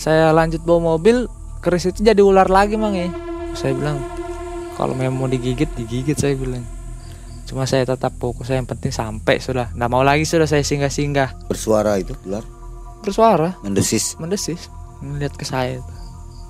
saya 0.00 0.32
lanjut 0.32 0.64
bawa 0.64 0.96
mobil 0.96 1.28
keris 1.60 1.92
itu 1.92 2.00
jadi 2.00 2.24
ular 2.24 2.48
lagi 2.48 2.80
mang 2.80 2.96
ya. 2.96 3.12
Saya 3.52 3.76
bilang 3.76 4.00
kalau 4.80 4.96
memang 4.96 5.20
mau 5.20 5.28
digigit 5.28 5.68
digigit 5.76 6.16
saya 6.16 6.32
bilang. 6.32 6.64
Cuma 7.44 7.64
saya 7.64 7.84
tetap 7.84 8.12
fokus 8.16 8.48
saya 8.48 8.60
yang 8.60 8.68
penting 8.68 8.92
sampai 8.92 9.36
sudah. 9.40 9.68
Nggak 9.76 9.90
mau 9.92 10.00
lagi 10.00 10.24
sudah 10.24 10.44
saya 10.44 10.60
singgah 10.60 10.92
singgah 10.92 11.32
Bersuara 11.48 11.96
itu 11.96 12.12
ular, 12.28 12.44
bersuara? 13.00 13.56
Mendesis. 13.64 14.20
mendesis 14.20 14.68
melihat 15.02 15.34
ke 15.38 15.46
saya 15.46 15.78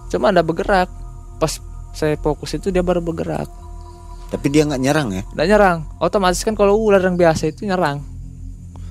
cuma 0.08 0.32
anda 0.32 0.40
bergerak. 0.40 0.88
Pas 1.36 1.60
saya 1.92 2.16
fokus 2.18 2.56
itu 2.56 2.72
dia 2.72 2.80
baru 2.80 3.04
bergerak. 3.04 3.46
Tapi 4.28 4.46
dia 4.52 4.68
nggak 4.68 4.82
nyerang 4.82 5.08
ya. 5.12 5.22
nggak 5.32 5.48
nyerang. 5.48 5.78
Otomatis 6.00 6.44
kan 6.44 6.52
kalau 6.56 6.76
ular 6.76 7.00
yang 7.00 7.16
biasa 7.16 7.48
itu 7.48 7.68
nyerang. 7.68 8.04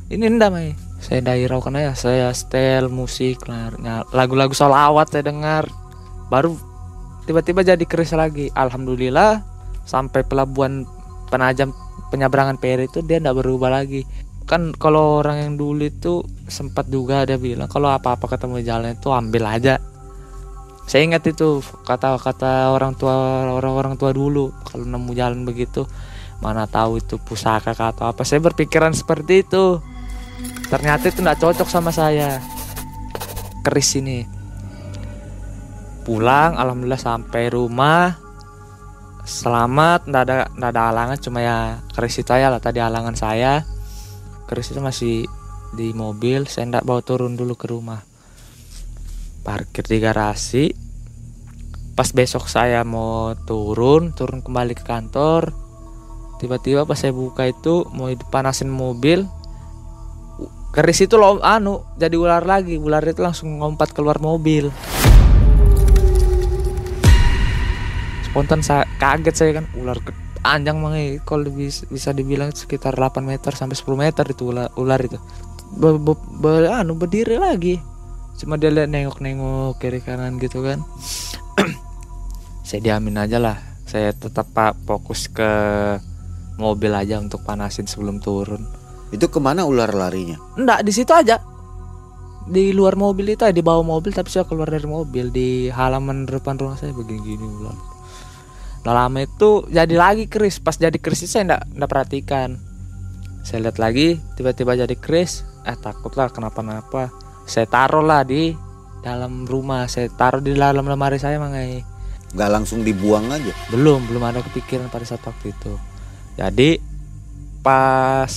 Ini 0.08 0.24
enggak 0.24 0.50
mai 0.54 0.72
saya 0.98 1.22
dairaukan 1.22 1.78
aja. 1.78 1.94
Saya 1.94 2.34
setel 2.34 2.90
musik 2.90 3.46
lagu-lagu 4.14 4.54
solawat 4.56 5.14
saya 5.14 5.30
dengar. 5.30 5.70
Baru 6.32 6.58
tiba-tiba 7.30 7.62
jadi 7.62 7.84
keris 7.86 8.18
lagi. 8.18 8.50
Alhamdulillah 8.56 9.44
sampai 9.86 10.26
pelabuhan 10.26 10.90
penajam 11.30 11.76
penyeberangan 12.10 12.58
PR 12.58 12.88
itu 12.88 13.04
dia 13.04 13.20
enggak 13.20 13.38
berubah 13.44 13.70
lagi 13.70 14.08
kan 14.48 14.72
kalau 14.72 15.20
orang 15.20 15.44
yang 15.44 15.54
dulu 15.60 15.84
itu 15.84 16.24
sempat 16.48 16.88
juga 16.88 17.28
dia 17.28 17.36
bilang 17.36 17.68
kalau 17.68 17.92
apa-apa 17.92 18.32
ketemu 18.32 18.64
jalan 18.64 18.96
itu 18.96 19.12
ambil 19.12 19.44
aja. 19.44 19.76
Saya 20.88 21.04
ingat 21.04 21.28
itu 21.28 21.60
kata-kata 21.84 22.72
orang 22.72 22.96
tua 22.96 23.44
orang-orang 23.52 24.00
tua 24.00 24.16
dulu 24.16 24.56
kalau 24.64 24.88
nemu 24.88 25.12
jalan 25.12 25.44
begitu 25.44 25.84
mana 26.40 26.64
tahu 26.64 27.04
itu 27.04 27.20
pusaka 27.20 27.76
atau 27.76 28.08
apa. 28.08 28.24
Saya 28.24 28.40
berpikiran 28.40 28.96
seperti 28.96 29.44
itu. 29.44 29.84
Ternyata 30.72 31.12
itu 31.12 31.20
nggak 31.20 31.44
cocok 31.44 31.68
sama 31.68 31.92
saya. 31.92 32.40
Keris 33.68 34.00
ini. 34.00 34.24
Pulang 36.08 36.56
alhamdulillah 36.56 37.04
sampai 37.04 37.52
rumah. 37.52 38.16
Selamat 39.28 40.08
nggak 40.08 40.24
ada 40.24 40.36
nggak 40.56 40.72
ada 40.72 40.82
halangan 40.88 41.18
cuma 41.20 41.44
ya 41.44 41.84
keris 41.92 42.16
itu 42.24 42.32
aja 42.32 42.48
lah 42.48 42.64
tadi 42.64 42.80
halangan 42.80 43.12
saya 43.12 43.68
keris 44.48 44.72
itu 44.72 44.80
masih 44.80 45.28
di 45.76 45.92
mobil 45.92 46.48
saya 46.48 46.72
nggak 46.72 46.88
bawa 46.88 47.04
turun 47.04 47.36
dulu 47.36 47.60
ke 47.60 47.68
rumah. 47.68 48.00
Parkir 49.44 49.84
di 49.84 50.00
garasi. 50.00 50.72
Pas 51.94 52.08
besok 52.16 52.48
saya 52.48 52.86
mau 52.88 53.36
turun 53.44 54.14
turun 54.16 54.46
kembali 54.46 54.78
ke 54.78 54.86
kantor 54.86 55.50
tiba-tiba 56.38 56.86
pas 56.86 56.94
saya 56.94 57.10
buka 57.10 57.50
itu 57.50 57.90
mau 57.98 58.14
dipanasin 58.14 58.70
mobil 58.70 59.26
keris 60.70 61.10
itu 61.10 61.18
lo 61.18 61.42
anu 61.42 61.82
jadi 61.98 62.16
ular 62.16 62.46
lagi. 62.46 62.78
Ular 62.78 63.02
itu 63.02 63.26
langsung 63.26 63.58
ngompat 63.58 63.92
keluar 63.98 64.22
mobil. 64.22 64.70
Spontan 68.30 68.62
saya 68.62 68.86
kaget 69.02 69.36
saya 69.36 69.52
kan 69.58 69.66
ular 69.74 69.98
ke- 69.98 70.27
panjang 70.48 70.80
mangai 70.80 71.20
kalau 71.28 71.52
bisa, 71.52 71.84
bisa 71.92 72.16
dibilang 72.16 72.56
sekitar 72.56 72.96
8 72.96 73.20
meter 73.20 73.52
sampai 73.52 73.76
10 73.76 74.00
meter 74.00 74.24
itu 74.32 74.48
ular, 74.48 74.72
ular 74.80 75.00
itu 75.04 75.20
be, 75.76 76.00
be- 76.00 76.28
be- 76.40 76.72
anu 76.72 76.96
berdiri 76.96 77.36
lagi 77.36 77.84
cuma 78.40 78.56
dia 78.56 78.72
lihat 78.72 78.88
nengok-nengok 78.88 79.76
kiri 79.84 80.00
kanan 80.00 80.40
gitu 80.40 80.64
kan 80.64 80.80
saya 82.68 82.80
diamin 82.80 83.20
aja 83.20 83.44
lah 83.44 83.60
saya 83.84 84.16
tetap 84.16 84.48
pak 84.56 84.80
fokus 84.88 85.28
ke 85.28 85.52
mobil 86.56 86.92
aja 86.96 87.20
untuk 87.20 87.44
panasin 87.44 87.86
sebelum 87.86 88.24
turun 88.24 88.64
Itu 89.08 89.32
ke 89.32 89.40
mana 89.40 89.64
ular 89.64 89.88
larinya? 89.96 90.36
Enggak, 90.60 90.84
di 90.84 90.92
situ 90.92 91.16
aja. 91.16 91.40
Di 92.48 92.76
luar 92.76 93.00
mobil 93.00 93.36
itu, 93.36 93.44
di 93.56 93.64
bawah 93.64 93.84
mobil 93.84 94.12
tapi 94.12 94.28
saya 94.28 94.44
keluar 94.44 94.68
dari 94.68 94.84
mobil 94.84 95.32
di 95.32 95.72
halaman 95.72 96.28
depan 96.28 96.60
rumah 96.60 96.76
saya 96.76 96.92
begini-gini 96.92 97.44
ular. 97.44 97.97
Nah, 98.86 98.94
lama 98.94 99.20
itu 99.24 99.66
jadi 99.72 99.96
lagi 99.96 100.26
keris. 100.30 100.60
Pas 100.62 100.78
jadi 100.78 100.96
keris 100.96 101.26
itu 101.26 101.32
saya 101.38 101.54
enggak, 101.54 101.64
enggak 101.74 101.90
perhatikan. 101.90 102.50
Saya 103.48 103.70
lihat 103.70 103.78
lagi, 103.80 104.20
tiba-tiba 104.36 104.76
jadi 104.76 104.96
keris. 105.00 105.48
Eh 105.64 105.78
takutlah 105.80 106.28
kenapa-napa. 106.28 107.10
Saya 107.48 107.64
taruh 107.64 108.04
lah 108.04 108.28
di 108.28 108.52
dalam 109.02 109.48
rumah. 109.48 109.88
Saya 109.88 110.12
taruh 110.12 110.44
di 110.44 110.52
dalam 110.52 110.84
lemari 110.84 111.16
saya 111.16 111.40
mangai. 111.40 111.84
Nggak 112.36 112.50
langsung 112.52 112.84
dibuang 112.84 113.32
aja. 113.32 113.56
Belum, 113.72 114.04
belum 114.08 114.24
ada 114.24 114.44
kepikiran 114.44 114.92
pada 114.92 115.08
saat 115.08 115.24
waktu 115.24 115.56
itu. 115.56 115.74
Jadi 116.36 116.80
pas 117.64 118.32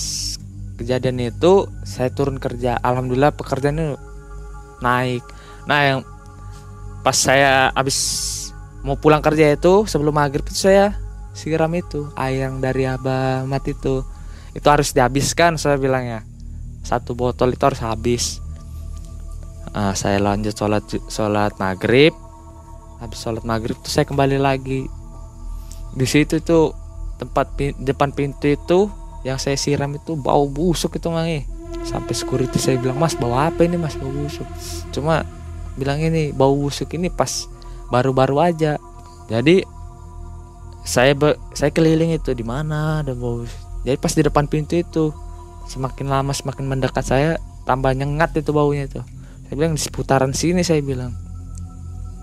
kejadian 0.79 1.21
itu 1.29 1.69
saya 1.83 2.09
turun 2.15 2.39
kerja. 2.39 2.79
Alhamdulillah 2.79 3.35
pekerjaannya 3.35 3.99
naik. 4.81 5.27
Nah, 5.69 5.81
yang 5.85 6.01
pas 7.05 7.19
saya 7.19 7.75
habis 7.75 7.99
mau 8.81 8.97
pulang 8.97 9.21
kerja 9.21 9.53
itu 9.53 9.85
sebelum 9.85 10.17
maghrib 10.17 10.45
itu 10.49 10.69
saya 10.69 10.97
siram 11.37 11.71
itu 11.77 12.11
air 12.17 12.49
yang 12.49 12.59
dari 12.59 12.89
abah 12.89 13.45
mati 13.45 13.77
itu. 13.77 14.03
Itu 14.51 14.67
harus 14.67 14.91
dihabiskan 14.91 15.61
saya 15.61 15.79
bilang 15.79 16.03
ya. 16.03 16.21
Satu 16.83 17.15
botol 17.15 17.55
itu 17.55 17.63
harus 17.63 17.81
habis. 17.85 18.43
Ah, 19.71 19.95
saya 19.95 20.19
lanjut 20.19 20.57
sholat 20.57 20.83
sholat 21.07 21.55
maghrib. 21.63 22.11
Habis 22.99 23.23
sholat 23.23 23.45
maghrib 23.47 23.79
tuh 23.79 23.93
saya 23.93 24.09
kembali 24.09 24.43
lagi. 24.43 24.91
Di 25.95 26.07
situ 26.07 26.43
tuh 26.43 26.75
tempat 27.21 27.53
depan 27.79 28.11
pintu 28.11 28.51
itu 28.51 28.91
yang 29.23 29.37
saya 29.37 29.55
siram 29.55 29.93
itu 29.93 30.17
bau 30.17 30.49
busuk 30.49 30.97
itu 30.97 31.13
mangi 31.13 31.45
sampai 31.85 32.17
security 32.17 32.57
saya 32.57 32.81
bilang 32.81 32.97
mas 32.97 33.13
bau 33.13 33.37
apa 33.37 33.63
ini 33.63 33.77
mas? 33.79 33.95
Bau 33.95 34.11
busuk. 34.11 34.49
Cuma 34.91 35.23
bilang 35.79 36.03
ini 36.03 36.35
bau 36.35 36.57
busuk 36.57 36.91
ini 36.99 37.07
pas 37.13 37.47
baru-baru 37.91 38.39
aja. 38.41 38.79
Jadi 39.29 39.63
saya 40.87 41.13
be- 41.15 41.39
saya 41.53 41.71
keliling 41.71 42.17
itu 42.17 42.33
di 42.33 42.43
mana 42.43 43.05
ada 43.05 43.13
bau 43.13 43.45
jadi 43.85 43.97
pas 43.97 44.13
di 44.13 44.23
depan 44.25 44.45
pintu 44.45 44.77
itu 44.77 45.05
semakin 45.69 46.13
lama 46.13 46.33
semakin 46.37 46.69
mendekat 46.69 47.05
saya 47.05 47.41
tambah 47.65 47.93
nyengat 47.97 48.37
itu 48.37 48.53
baunya 48.53 48.85
itu. 48.85 49.01
Saya 49.49 49.55
bilang 49.57 49.73
di 49.77 49.81
seputaran 49.81 50.33
sini 50.37 50.61
saya 50.61 50.85
bilang. 50.85 51.15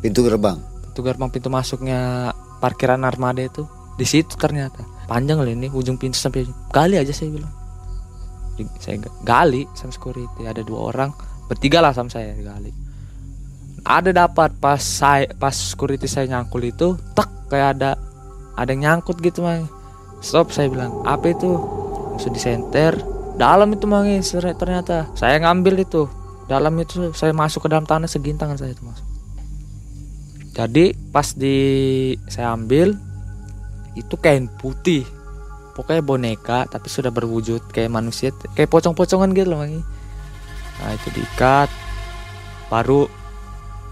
Pintu 0.03 0.21
gerbang. 0.21 0.61
pintu 0.89 0.99
gerbang 1.01 1.29
pintu 1.33 1.49
masuknya 1.49 2.31
parkiran 2.61 3.01
armada 3.01 3.41
itu. 3.41 3.65
Di 3.97 4.05
situ 4.05 4.37
ternyata. 4.37 4.85
Panjang 5.09 5.41
loh 5.41 5.49
ini 5.49 5.71
ujung 5.73 5.97
pintu 5.97 6.19
sampai 6.19 6.45
gali 6.69 7.01
aja 7.01 7.09
saya 7.09 7.33
bilang. 7.33 7.53
Saya 8.77 9.01
ga- 9.01 9.17
gali 9.25 9.65
sama 9.73 9.89
security. 9.89 10.45
Ada 10.45 10.61
dua 10.61 10.93
orang 10.93 11.09
bertiga 11.49 11.81
lah 11.81 11.95
sama 11.95 12.11
saya 12.11 12.37
gali 12.37 12.86
ada 13.87 14.11
dapat 14.11 14.51
pas 14.59 14.83
saya 14.83 15.31
pas 15.39 15.55
security 15.55 16.11
saya 16.11 16.27
nyangkul 16.27 16.67
itu 16.67 16.99
tak 17.15 17.31
kayak 17.47 17.79
ada 17.79 17.95
ada 18.59 18.69
yang 18.75 18.99
nyangkut 18.99 19.23
gitu 19.23 19.47
mang. 19.47 19.71
Stop 20.19 20.51
saya 20.51 20.67
bilang 20.67 21.07
apa 21.07 21.31
itu? 21.31 21.55
Langsung 22.11 22.33
disenter 22.35 22.99
dalam 23.39 23.71
itu 23.71 23.87
mangi 23.87 24.19
ternyata. 24.59 25.07
Saya 25.15 25.39
ngambil 25.39 25.87
itu. 25.87 26.09
Dalam 26.51 26.75
itu 26.79 27.15
saya 27.15 27.31
masuk 27.31 27.65
ke 27.65 27.69
dalam 27.71 27.87
tanah 27.87 28.11
segintangan 28.11 28.59
saya 28.59 28.71
itu 28.75 28.83
masuk 28.83 29.07
jadi 30.57 30.97
pas 31.13 31.37
di 31.37 31.57
saya 32.25 32.57
ambil 32.57 32.97
itu 33.93 34.17
kain 34.17 34.49
putih. 34.49 35.05
Pokoknya 35.77 36.01
boneka 36.01 36.65
tapi 36.65 36.89
sudah 36.89 37.13
berwujud 37.13 37.69
kayak 37.69 37.93
manusia 37.93 38.33
kayak 38.57 38.73
pocong-pocongan 38.73 39.29
gitu 39.37 39.53
loh 39.53 39.61
Mangi. 39.61 39.85
nah 40.81 40.89
itu 40.97 41.13
diikat. 41.13 41.69
Baru 42.73 43.05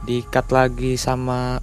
diikat 0.06 0.54
lagi 0.54 0.96
sama 0.96 1.60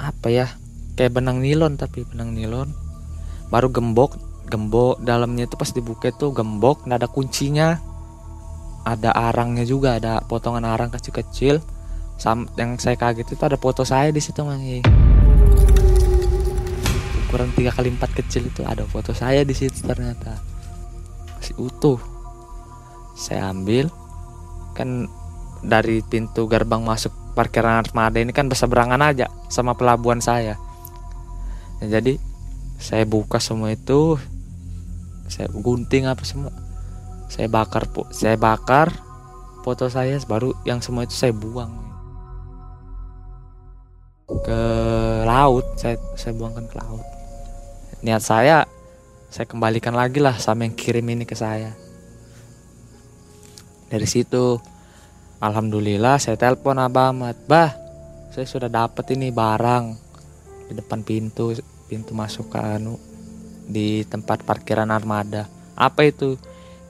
apa 0.00 0.28
ya 0.32 0.48
kayak 0.96 1.12
benang 1.20 1.44
nilon 1.44 1.76
tapi 1.76 2.08
benang 2.08 2.32
nilon. 2.32 2.72
Baru 3.52 3.68
gembok 3.68 4.16
gembok 4.50 4.98
dalamnya 4.98 5.46
itu 5.46 5.54
pas 5.54 5.70
dibuka 5.70 6.10
itu 6.10 6.32
gembok 6.32 6.88
nggak 6.88 7.04
ada 7.04 7.08
kuncinya. 7.08 7.78
Ada 8.88 9.12
arangnya 9.12 9.68
juga 9.68 10.00
ada 10.00 10.24
potongan 10.24 10.64
arang 10.64 10.88
kecil-kecil. 10.88 11.60
Yang 12.56 12.70
saya 12.80 12.96
kaget 12.96 13.32
itu 13.32 13.42
ada 13.44 13.56
foto 13.60 13.84
saya 13.84 14.08
di 14.12 14.20
situ 14.20 14.44
mangi 14.44 14.80
ukuran 17.30 17.54
3 17.54 17.70
kali 17.70 17.94
4 17.94 18.18
kecil 18.18 18.50
itu 18.50 18.66
ada 18.66 18.82
foto 18.90 19.14
saya 19.14 19.46
di 19.46 19.54
situ 19.54 19.86
ternyata. 19.86 20.34
Masih 21.38 21.54
utuh. 21.62 22.02
Saya 23.14 23.54
ambil 23.54 23.86
kan 24.74 25.06
dari 25.62 26.02
pintu 26.02 26.50
gerbang 26.50 26.82
masuk 26.82 27.14
parkiran 27.32 27.80
armada 27.80 28.18
ini 28.18 28.34
kan 28.34 28.50
berseberangan 28.50 29.00
aja 29.00 29.26
sama 29.48 29.74
pelabuhan 29.78 30.18
saya. 30.18 30.58
Ya, 31.80 32.00
jadi 32.00 32.20
saya 32.80 33.04
buka 33.04 33.40
semua 33.40 33.72
itu 33.76 34.16
saya 35.28 35.46
gunting 35.52 36.08
apa 36.08 36.24
semua. 36.26 36.52
Saya 37.30 37.46
bakar 37.46 37.86
saya 38.10 38.34
bakar 38.34 38.90
foto 39.62 39.86
saya 39.86 40.18
baru 40.26 40.56
yang 40.66 40.82
semua 40.82 41.06
itu 41.06 41.14
saya 41.14 41.30
buang. 41.30 41.70
Ke 44.42 44.62
laut 45.26 45.66
saya 45.76 46.00
saya 46.16 46.32
buangkan 46.34 46.66
ke 46.66 46.76
laut. 46.80 47.06
Niat 48.00 48.22
saya 48.24 48.64
saya 49.30 49.46
kembalikan 49.46 49.94
lagi 49.94 50.18
lah 50.18 50.34
sama 50.40 50.66
yang 50.66 50.74
kirim 50.74 51.06
ini 51.06 51.28
ke 51.28 51.38
saya. 51.38 51.76
Dari 53.90 54.06
situ 54.06 54.58
alhamdulillah 55.40 56.20
saya 56.20 56.36
telepon 56.36 56.78
abah 56.78 57.10
Ahmad. 57.10 57.36
Bah 57.48 57.74
saya 58.30 58.46
sudah 58.46 58.70
dapat 58.70 59.16
ini 59.16 59.34
barang 59.34 59.96
di 60.70 60.72
depan 60.78 61.02
pintu 61.02 61.50
pintu 61.90 62.14
masuk 62.14 62.54
ke 62.54 62.60
anu 62.60 63.00
di 63.66 64.04
tempat 64.06 64.46
parkiran 64.46 64.92
armada. 64.92 65.48
Apa 65.74 66.06
itu? 66.06 66.38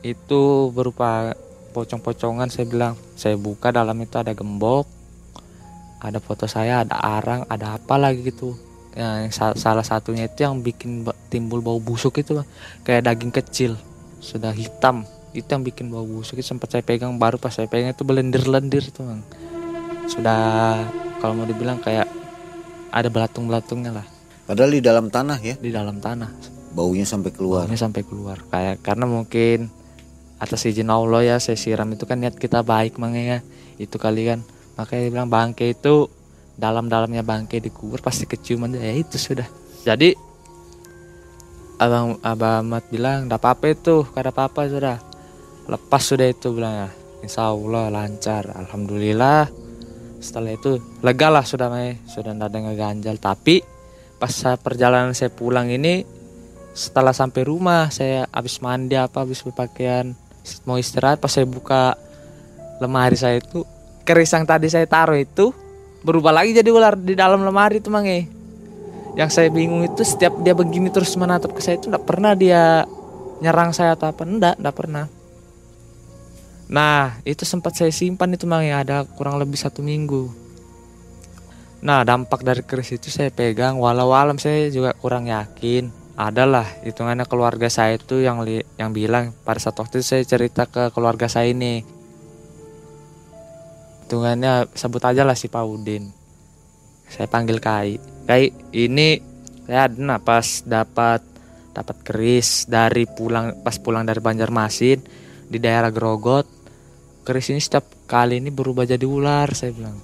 Itu 0.03 0.74
berupa 0.74 1.32
pocong-pocongan 1.72 2.51
saya 2.51 2.66
bilang. 2.68 2.94
Saya 3.14 3.38
buka 3.38 3.70
dalam 3.70 3.96
itu 4.03 4.18
ada 4.18 4.34
gembok 4.34 5.01
ada 6.01 6.16
foto 6.16 6.48
saya 6.48 6.80
ada 6.80 6.96
arang 6.96 7.44
ada 7.46 7.76
apa 7.76 8.01
lagi 8.01 8.24
gitu. 8.24 8.57
Yang 8.96 9.38
salah 9.55 9.86
satunya 9.86 10.26
itu 10.26 10.42
yang 10.42 10.66
bikin 10.66 11.07
timbul 11.30 11.62
bau 11.62 11.78
busuk 11.78 12.18
itu 12.18 12.42
kayak 12.82 13.07
daging 13.07 13.30
kecil 13.30 13.72
sudah 14.18 14.51
hitam 14.51 15.07
itu 15.31 15.47
yang 15.47 15.62
bikin 15.62 15.91
bau 15.91 16.03
busuk. 16.03 16.39
Itu 16.39 16.55
sempat 16.55 16.74
saya 16.74 16.83
pegang 16.83 17.14
baru 17.16 17.39
pas 17.39 17.55
saya 17.55 17.70
pegang 17.70 17.95
itu 17.95 18.03
belendir-lendir 18.03 18.91
tuh 18.91 19.07
bang. 19.07 19.22
Sudah 20.11 20.41
kalau 21.22 21.39
mau 21.39 21.47
dibilang 21.47 21.78
kayak 21.78 22.11
ada 22.91 23.09
belatung-belatungnya 23.09 24.03
lah. 24.03 24.07
Padahal 24.51 24.74
di 24.74 24.83
dalam 24.83 25.07
tanah 25.07 25.39
ya. 25.39 25.55
Di 25.55 25.70
dalam 25.70 26.03
tanah. 26.03 26.31
Baunya 26.74 27.07
sampai 27.07 27.31
keluar. 27.31 27.66
Baunya 27.66 27.78
sampai 27.78 28.03
keluar. 28.03 28.43
Kayak 28.51 28.83
karena 28.83 29.07
mungkin 29.07 29.70
atas 30.41 30.66
izin 30.66 30.91
Allah 30.91 31.22
ya 31.22 31.37
saya 31.37 31.55
siram 31.55 31.87
itu 31.93 32.09
kan 32.09 32.16
niat 32.16 32.35
kita 32.35 32.66
baik 32.66 32.99
makanya 32.99 33.47
itu 33.78 33.95
kali 33.95 34.26
kan. 34.26 34.41
Makanya 34.74 35.01
dia 35.07 35.12
bilang 35.12 35.31
bangke 35.31 35.70
itu 35.70 36.11
dalam-dalamnya 36.59 37.22
bangke 37.22 37.62
dikubur 37.62 38.03
pasti 38.03 38.26
keciuman 38.26 38.74
ya 38.74 38.91
itu 38.91 39.14
sudah. 39.16 39.47
Jadi 39.87 40.12
abang 41.81 42.20
abang 42.20 42.66
Ahmad 42.66 42.85
bilang 42.93 43.24
tidak 43.24 43.41
apa-apa 43.41 43.66
itu 43.72 44.05
kada 44.12 44.28
apa-apa 44.28 44.68
sudah 44.68 44.97
lepas 45.70 46.02
sudah 46.02 46.26
itu 46.26 46.50
bilang 46.50 46.74
ya. 46.74 46.90
Insya 47.22 47.54
Allah 47.54 47.86
lancar 47.88 48.50
Alhamdulillah. 48.50 49.46
Setelah 50.20 50.52
itu 50.52 50.82
lega 51.00 51.28
lah 51.30 51.46
sudah 51.46 51.70
Mai. 51.70 52.02
Sudah 52.10 52.34
tidak 52.34 52.50
ada 52.50 52.58
ngeganjal. 52.58 53.16
Tapi 53.22 53.62
pas 54.18 54.34
perjalanan 54.60 55.14
saya 55.14 55.30
pulang 55.32 55.70
ini 55.70 56.04
setelah 56.76 57.14
sampai 57.14 57.42
rumah 57.46 57.88
saya 57.88 58.28
habis 58.30 58.60
mandi 58.60 58.94
apa 58.94 59.24
habis 59.24 59.40
berpakaian 59.40 60.12
mau 60.68 60.76
istirahat 60.76 61.18
pas 61.18 61.32
saya 61.32 61.48
buka 61.48 61.96
lemari 62.78 63.16
saya 63.16 63.40
itu 63.40 63.64
keris 64.04 64.30
yang 64.36 64.44
tadi 64.44 64.68
saya 64.68 64.84
taruh 64.84 65.16
itu 65.16 65.56
berubah 66.04 66.36
lagi 66.36 66.52
jadi 66.52 66.68
ular 66.68 67.00
di 67.00 67.16
dalam 67.16 67.42
lemari 67.42 67.80
itu 67.82 67.88
mangi 67.88 68.28
yang 69.18 69.32
saya 69.32 69.50
bingung 69.50 69.82
itu 69.82 70.04
setiap 70.06 70.36
dia 70.44 70.54
begini 70.54 70.92
terus 70.92 71.16
menatap 71.18 71.50
ke 71.56 71.60
saya 71.64 71.80
itu 71.80 71.90
tidak 71.90 72.06
pernah 72.06 72.36
dia 72.38 72.86
nyerang 73.42 73.74
saya 73.74 73.98
atau 73.98 74.12
apa. 74.12 74.22
Enggak 74.22 74.54
enggak 74.60 74.76
pernah 74.76 75.04
Nah, 76.70 77.18
itu 77.26 77.42
sempat 77.42 77.74
saya 77.74 77.90
simpan 77.90 78.30
itu 78.30 78.46
mang 78.46 78.62
ya 78.62 78.86
ada 78.86 79.02
kurang 79.02 79.42
lebih 79.42 79.58
satu 79.58 79.82
minggu. 79.82 80.30
Nah, 81.82 82.06
dampak 82.06 82.46
dari 82.46 82.62
keris 82.62 82.94
itu 82.94 83.10
saya 83.10 83.34
pegang 83.34 83.74
walau 83.82 84.14
alam 84.14 84.38
saya 84.38 84.70
juga 84.70 84.94
kurang 84.94 85.26
yakin. 85.26 85.90
Adalah 86.14 86.68
hitungannya 86.86 87.26
keluarga 87.26 87.66
saya 87.66 87.98
itu 87.98 88.22
yang 88.22 88.46
li 88.46 88.62
yang 88.78 88.94
bilang 88.94 89.34
pada 89.42 89.58
saat 89.58 89.74
waktu 89.82 89.98
itu 89.98 90.06
saya 90.14 90.22
cerita 90.22 90.70
ke 90.70 90.94
keluarga 90.94 91.26
saya 91.26 91.50
ini. 91.50 91.82
Hitungannya 94.06 94.70
sebut 94.70 95.02
aja 95.02 95.26
lah 95.26 95.34
si 95.34 95.50
Pak 95.50 95.64
Udin. 95.66 96.06
Saya 97.10 97.26
panggil 97.26 97.58
Kai. 97.58 97.98
Kai, 98.30 98.54
ini 98.70 99.18
saya 99.66 99.90
ada 99.90 100.22
pas 100.22 100.62
dapat 100.62 101.24
dapat 101.74 101.96
keris 102.06 102.70
dari 102.70 103.10
pulang 103.10 103.58
pas 103.66 103.74
pulang 103.80 104.06
dari 104.06 104.22
Banjarmasin 104.22 105.00
di 105.50 105.58
daerah 105.58 105.88
Grogot 105.88 106.59
keris 107.24 107.52
ini 107.52 107.60
setiap 107.60 107.84
kali 108.08 108.40
ini 108.40 108.48
berubah 108.48 108.88
jadi 108.88 109.04
ular 109.04 109.52
saya 109.52 109.72
bilang. 109.76 109.96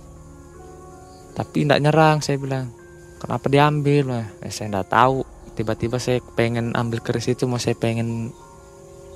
Tapi 1.37 1.65
tidak 1.65 1.81
nyerang 1.83 2.19
saya 2.25 2.37
bilang. 2.41 2.73
Kenapa 3.17 3.49
diambil? 3.49 4.05
Lah 4.09 4.27
eh, 4.45 4.53
saya 4.53 4.69
tidak 4.73 4.89
tahu. 4.93 5.25
Tiba-tiba 5.57 5.97
saya 5.97 6.21
pengen 6.37 6.77
ambil 6.77 7.01
keris 7.01 7.33
itu 7.33 7.49
mau 7.49 7.57
saya 7.57 7.77
pengen 7.77 8.33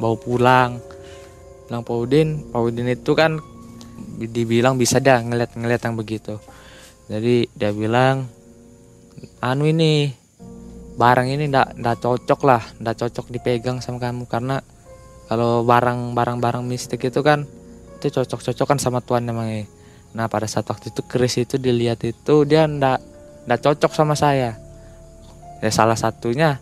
bawa 0.01 0.17
pulang. 0.17 0.71
Bilang 1.69 1.83
Pak 1.85 1.97
Udin 1.97 2.29
Pak 2.49 2.61
Udin 2.65 2.89
itu 2.89 3.13
kan 3.13 3.37
dibilang 4.21 4.81
bisa 4.81 5.01
dah 5.01 5.21
ngeliat-ngeliat 5.21 5.81
yang 5.85 5.97
begitu. 5.97 6.41
Jadi 7.13 7.49
dia 7.53 7.73
bilang 7.77 8.25
anu 9.45 9.69
ini 9.69 10.09
barang 10.97 11.29
ini 11.29 11.49
ndak 11.49 11.77
ndak 11.81 11.97
cocok 12.01 12.41
lah 12.45 12.63
ndak 12.81 12.97
cocok 13.05 13.29
dipegang 13.29 13.85
sama 13.85 14.01
kamu. 14.01 14.25
Karena 14.25 14.65
kalau 15.29 15.63
barang 15.63 16.17
barang 16.17 16.39
barang 16.41 16.65
mistik 16.65 17.05
itu 17.05 17.21
kan 17.21 17.45
itu 18.01 18.09
cocok-cocokan 18.09 18.81
sama 18.81 19.05
tuan 19.05 19.29
emang 19.29 19.69
nah 20.11 20.27
pada 20.27 20.49
saat 20.49 20.67
waktu 20.67 20.91
itu 20.91 21.07
Chris 21.07 21.39
itu 21.39 21.55
dilihat 21.55 22.03
itu 22.03 22.43
dia 22.49 22.67
ndak 22.67 22.99
ndak 23.47 23.61
cocok 23.61 23.93
sama 23.93 24.17
saya. 24.17 24.57
Ya 25.61 25.71
salah 25.71 25.95
satunya 25.95 26.57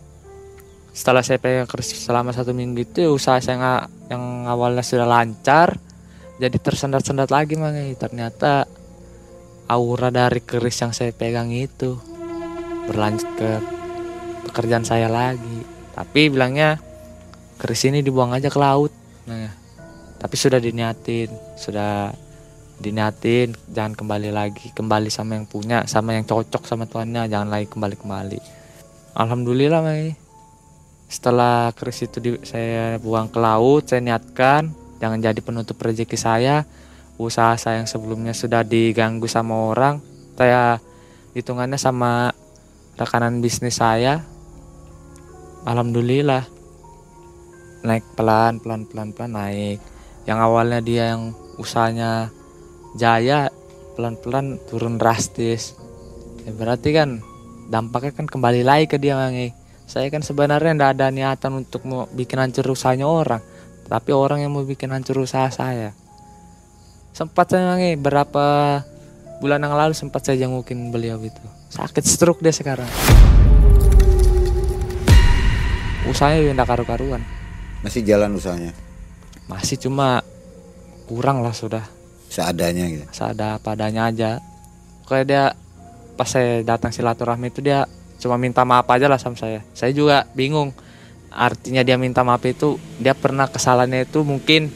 setelah 0.91 1.23
saya 1.23 1.39
pegang 1.39 1.65
Chris 1.65 1.95
selama 1.95 2.35
satu 2.35 2.51
minggu 2.51 2.83
itu 2.83 3.07
usaha 3.07 3.39
saya 3.39 3.55
nggak 3.57 3.83
yang 4.11 4.23
awalnya 4.51 4.83
sudah 4.83 5.07
lancar 5.07 5.79
jadi 6.37 6.59
tersendat-sendat 6.59 7.31
lagi 7.31 7.55
mang 7.55 7.75
ternyata 7.95 8.67
aura 9.71 10.11
dari 10.11 10.43
keris 10.43 10.83
yang 10.83 10.91
saya 10.91 11.15
pegang 11.15 11.49
itu 11.55 11.95
berlanjut 12.85 13.29
ke 13.39 13.51
pekerjaan 14.51 14.83
saya 14.83 15.07
lagi. 15.07 15.63
Tapi 15.95 16.29
bilangnya 16.29 16.79
keris 17.59 17.83
ini 17.91 17.99
dibuang 17.99 18.31
aja 18.31 18.47
ke 18.47 18.55
laut 18.55 18.89
nah 19.27 19.51
tapi 20.19 20.35
sudah 20.35 20.59
diniatin 20.59 21.31
sudah 21.55 22.11
diniatin 22.79 23.55
jangan 23.71 23.95
kembali 23.95 24.29
lagi 24.35 24.71
kembali 24.75 25.07
sama 25.07 25.39
yang 25.39 25.47
punya 25.47 25.87
sama 25.87 26.15
yang 26.15 26.27
cocok 26.27 26.67
sama 26.67 26.87
tuannya 26.87 27.27
jangan 27.31 27.47
lagi 27.47 27.67
kembali 27.71 27.95
kembali 27.99 28.39
alhamdulillah 29.19 29.83
Mai. 29.83 30.15
Setelah 31.09 31.73
keris 31.73 32.05
itu 32.05 32.21
di, 32.21 32.31
saya 32.45 33.01
buang 33.01 33.27
ke 33.27 33.39
laut 33.41 33.89
saya 33.89 33.99
niatkan 33.99 34.69
jangan 35.01 35.19
jadi 35.19 35.39
penutup 35.41 35.75
rezeki 35.81 36.15
saya. 36.15 36.63
Usaha 37.19 37.51
saya 37.59 37.83
yang 37.83 37.89
sebelumnya 37.89 38.31
sudah 38.31 38.63
diganggu 38.63 39.27
sama 39.27 39.73
orang 39.75 39.99
saya 40.39 40.79
hitungannya 41.35 41.75
sama 41.75 42.31
rekanan 42.95 43.43
bisnis 43.43 43.81
saya. 43.81 44.23
Alhamdulillah. 45.67 46.47
Naik 47.83 48.05
pelan 48.15 48.59
pelan 48.63 48.87
pelan 48.87 49.09
pelan 49.11 49.31
naik 49.35 49.79
yang 50.29 50.37
awalnya 50.37 50.77
dia 50.77 51.17
yang 51.17 51.33
usahanya 51.57 52.29
jaya 52.93 53.49
pelan-pelan 53.97 54.61
turun 54.69 55.01
drastis. 55.01 55.73
Ya 56.45 56.53
berarti 56.53 56.93
kan 56.93 57.25
dampaknya 57.73 58.13
kan 58.13 58.29
kembali 58.29 58.61
lagi 58.61 58.85
ke 58.85 59.01
dia 59.01 59.17
mangi 59.17 59.53
saya 59.89 60.09
kan 60.13 60.21
sebenarnya 60.21 60.77
tidak 60.77 60.89
ada 60.97 61.07
niatan 61.09 61.65
untuk 61.65 61.81
mau 61.85 62.05
bikin 62.13 62.37
hancur 62.37 62.65
usahanya 62.69 63.09
orang 63.09 63.41
tapi 63.89 64.13
orang 64.13 64.45
yang 64.45 64.53
mau 64.53 64.61
bikin 64.61 64.93
hancur 64.93 65.25
usaha 65.25 65.49
saya. 65.49 65.97
Sempat 67.09 67.49
saya 67.49 67.73
mangi 67.73 67.97
berapa 67.97 68.45
bulan 69.41 69.65
yang 69.65 69.73
lalu 69.73 69.97
sempat 69.97 70.29
saya 70.29 70.45
jengukin 70.45 70.93
beliau 70.93 71.17
itu. 71.25 71.41
Sakit 71.73 72.05
stroke 72.05 72.45
dia 72.45 72.53
sekarang. 72.53 72.85
Usahanya 76.05 76.53
udah 76.53 76.65
karu-karuan. 76.69 77.25
Masih 77.81 78.05
jalan 78.05 78.37
usahanya 78.37 78.88
masih 79.49 79.81
cuma 79.81 80.21
kurang 81.09 81.41
lah 81.41 81.51
sudah. 81.51 81.83
Seadanya 82.29 82.85
gitu. 82.85 83.05
Seada 83.09 83.57
padanya 83.57 84.13
aja. 84.13 84.37
Kayak 85.09 85.25
dia 85.25 85.43
pas 86.13 86.29
saya 86.29 86.61
datang 86.61 86.93
silaturahmi 86.93 87.49
itu 87.49 87.65
dia 87.65 87.89
cuma 88.21 88.37
minta 88.37 88.61
maaf 88.61 88.85
aja 88.93 89.09
lah 89.09 89.17
sama 89.17 89.33
saya. 89.33 89.65
Saya 89.73 89.89
juga 89.89 90.29
bingung. 90.37 90.69
Artinya 91.33 91.81
dia 91.81 91.97
minta 91.97 92.21
maaf 92.21 92.45
itu 92.45 92.77
dia 93.01 93.17
pernah 93.17 93.49
kesalahannya 93.49 94.05
itu 94.05 94.21
mungkin 94.21 94.69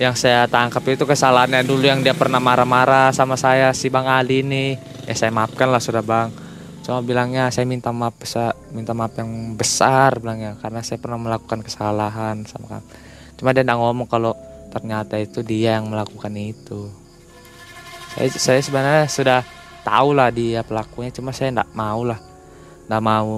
yang 0.00 0.16
saya 0.16 0.48
tangkap 0.48 0.80
itu 0.88 1.04
kesalahannya 1.04 1.60
dulu 1.60 1.84
yang 1.84 2.00
dia 2.00 2.16
pernah 2.16 2.40
marah-marah 2.40 3.12
sama 3.12 3.36
saya 3.36 3.76
si 3.76 3.92
Bang 3.92 4.08
Ali 4.08 4.40
ini. 4.40 4.80
Ya 5.04 5.12
saya 5.12 5.28
maafkan 5.28 5.68
lah 5.68 5.84
sudah 5.84 6.00
Bang. 6.00 6.32
Cuma 6.80 7.04
bilangnya 7.04 7.52
saya 7.52 7.68
minta 7.68 7.92
maaf 7.92 8.16
besar 8.16 8.56
minta 8.72 8.96
maaf 8.96 9.12
yang 9.20 9.52
besar 9.60 10.16
bilangnya. 10.16 10.56
Karena 10.56 10.80
saya 10.80 10.96
pernah 10.96 11.20
melakukan 11.20 11.60
kesalahan 11.60 12.48
sama 12.48 12.80
kamu 12.80 13.09
cuma 13.40 13.56
dia 13.56 13.64
nggak 13.64 13.80
ngomong 13.80 14.04
kalau 14.04 14.36
ternyata 14.68 15.16
itu 15.16 15.40
dia 15.40 15.80
yang 15.80 15.88
melakukan 15.88 16.28
itu. 16.36 16.92
Saya 18.12 18.28
saya 18.36 18.60
sebenarnya 18.60 19.06
sudah 19.08 19.40
tahu 19.80 20.12
lah 20.12 20.28
dia 20.28 20.60
pelakunya 20.60 21.08
cuma 21.08 21.32
saya 21.32 21.56
nggak 21.56 21.72
mau 21.72 22.04
lah 22.04 22.20
nggak 22.84 23.02
mau 23.06 23.32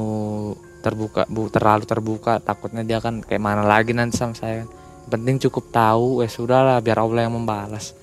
terbuka 0.83 1.23
bu 1.31 1.47
terlalu 1.55 1.87
terbuka. 1.87 2.43
Takutnya 2.43 2.83
dia 2.83 2.99
kan 2.99 3.23
kayak 3.23 3.39
mana 3.39 3.63
lagi 3.63 3.95
nanti 3.95 4.19
sama 4.19 4.35
saya. 4.35 4.67
Penting 5.07 5.39
cukup 5.47 5.71
tahu 5.71 6.27
eh 6.27 6.31
sudah 6.31 6.67
lah 6.67 6.79
biar 6.83 6.99
Allah 6.99 7.31
yang 7.31 7.39
membalas. 7.39 7.95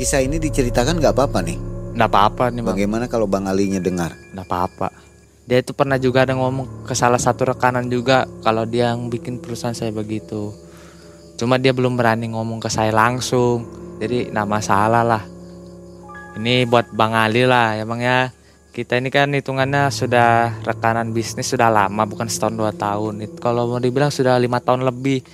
Kisah 0.00 0.24
ini 0.24 0.40
diceritakan 0.40 0.96
nggak 0.96 1.12
apa-apa 1.12 1.44
nih? 1.44 1.58
Nggak 1.92 2.08
apa-apa 2.08 2.44
nih 2.54 2.62
bang. 2.62 2.68
bagaimana 2.72 3.04
kalau 3.10 3.26
bang 3.28 3.44
Alinya 3.50 3.82
dengar? 3.82 4.14
Nggak 4.32 4.46
apa-apa. 4.48 4.88
Dia 5.48 5.64
itu 5.64 5.72
pernah 5.72 5.98
juga 5.98 6.24
ada 6.24 6.36
ngomong 6.36 6.86
ke 6.86 6.94
salah 6.94 7.18
satu 7.18 7.48
rekanan 7.52 7.88
juga 7.90 8.28
kalau 8.44 8.68
dia 8.68 8.92
yang 8.94 9.08
bikin 9.10 9.40
perusahaan 9.42 9.74
saya 9.74 9.90
begitu 9.90 10.67
cuma 11.38 11.56
dia 11.56 11.70
belum 11.70 11.94
berani 11.94 12.34
ngomong 12.34 12.58
ke 12.58 12.68
saya 12.68 12.90
langsung 12.90 13.64
jadi 14.02 14.34
nama 14.34 14.58
masalah 14.58 15.06
lah 15.06 15.22
ini 16.34 16.66
buat 16.66 16.90
Bang 16.92 17.14
Ali 17.14 17.46
lah 17.46 17.78
ya 17.78 17.86
Bang 17.86 18.02
ya 18.02 18.34
kita 18.78 18.94
ini 18.94 19.10
kan 19.10 19.34
hitungannya 19.34 19.90
sudah 19.90 20.62
rekanan 20.62 21.10
bisnis 21.10 21.50
sudah 21.50 21.66
lama 21.66 22.06
bukan 22.06 22.30
setahun 22.30 22.54
dua 22.54 22.70
tahun. 22.70 23.26
Kalau 23.42 23.66
mau 23.66 23.82
dibilang 23.82 24.14
sudah 24.14 24.38
lima 24.38 24.62
tahun 24.62 24.86
lebih. 24.86 25.26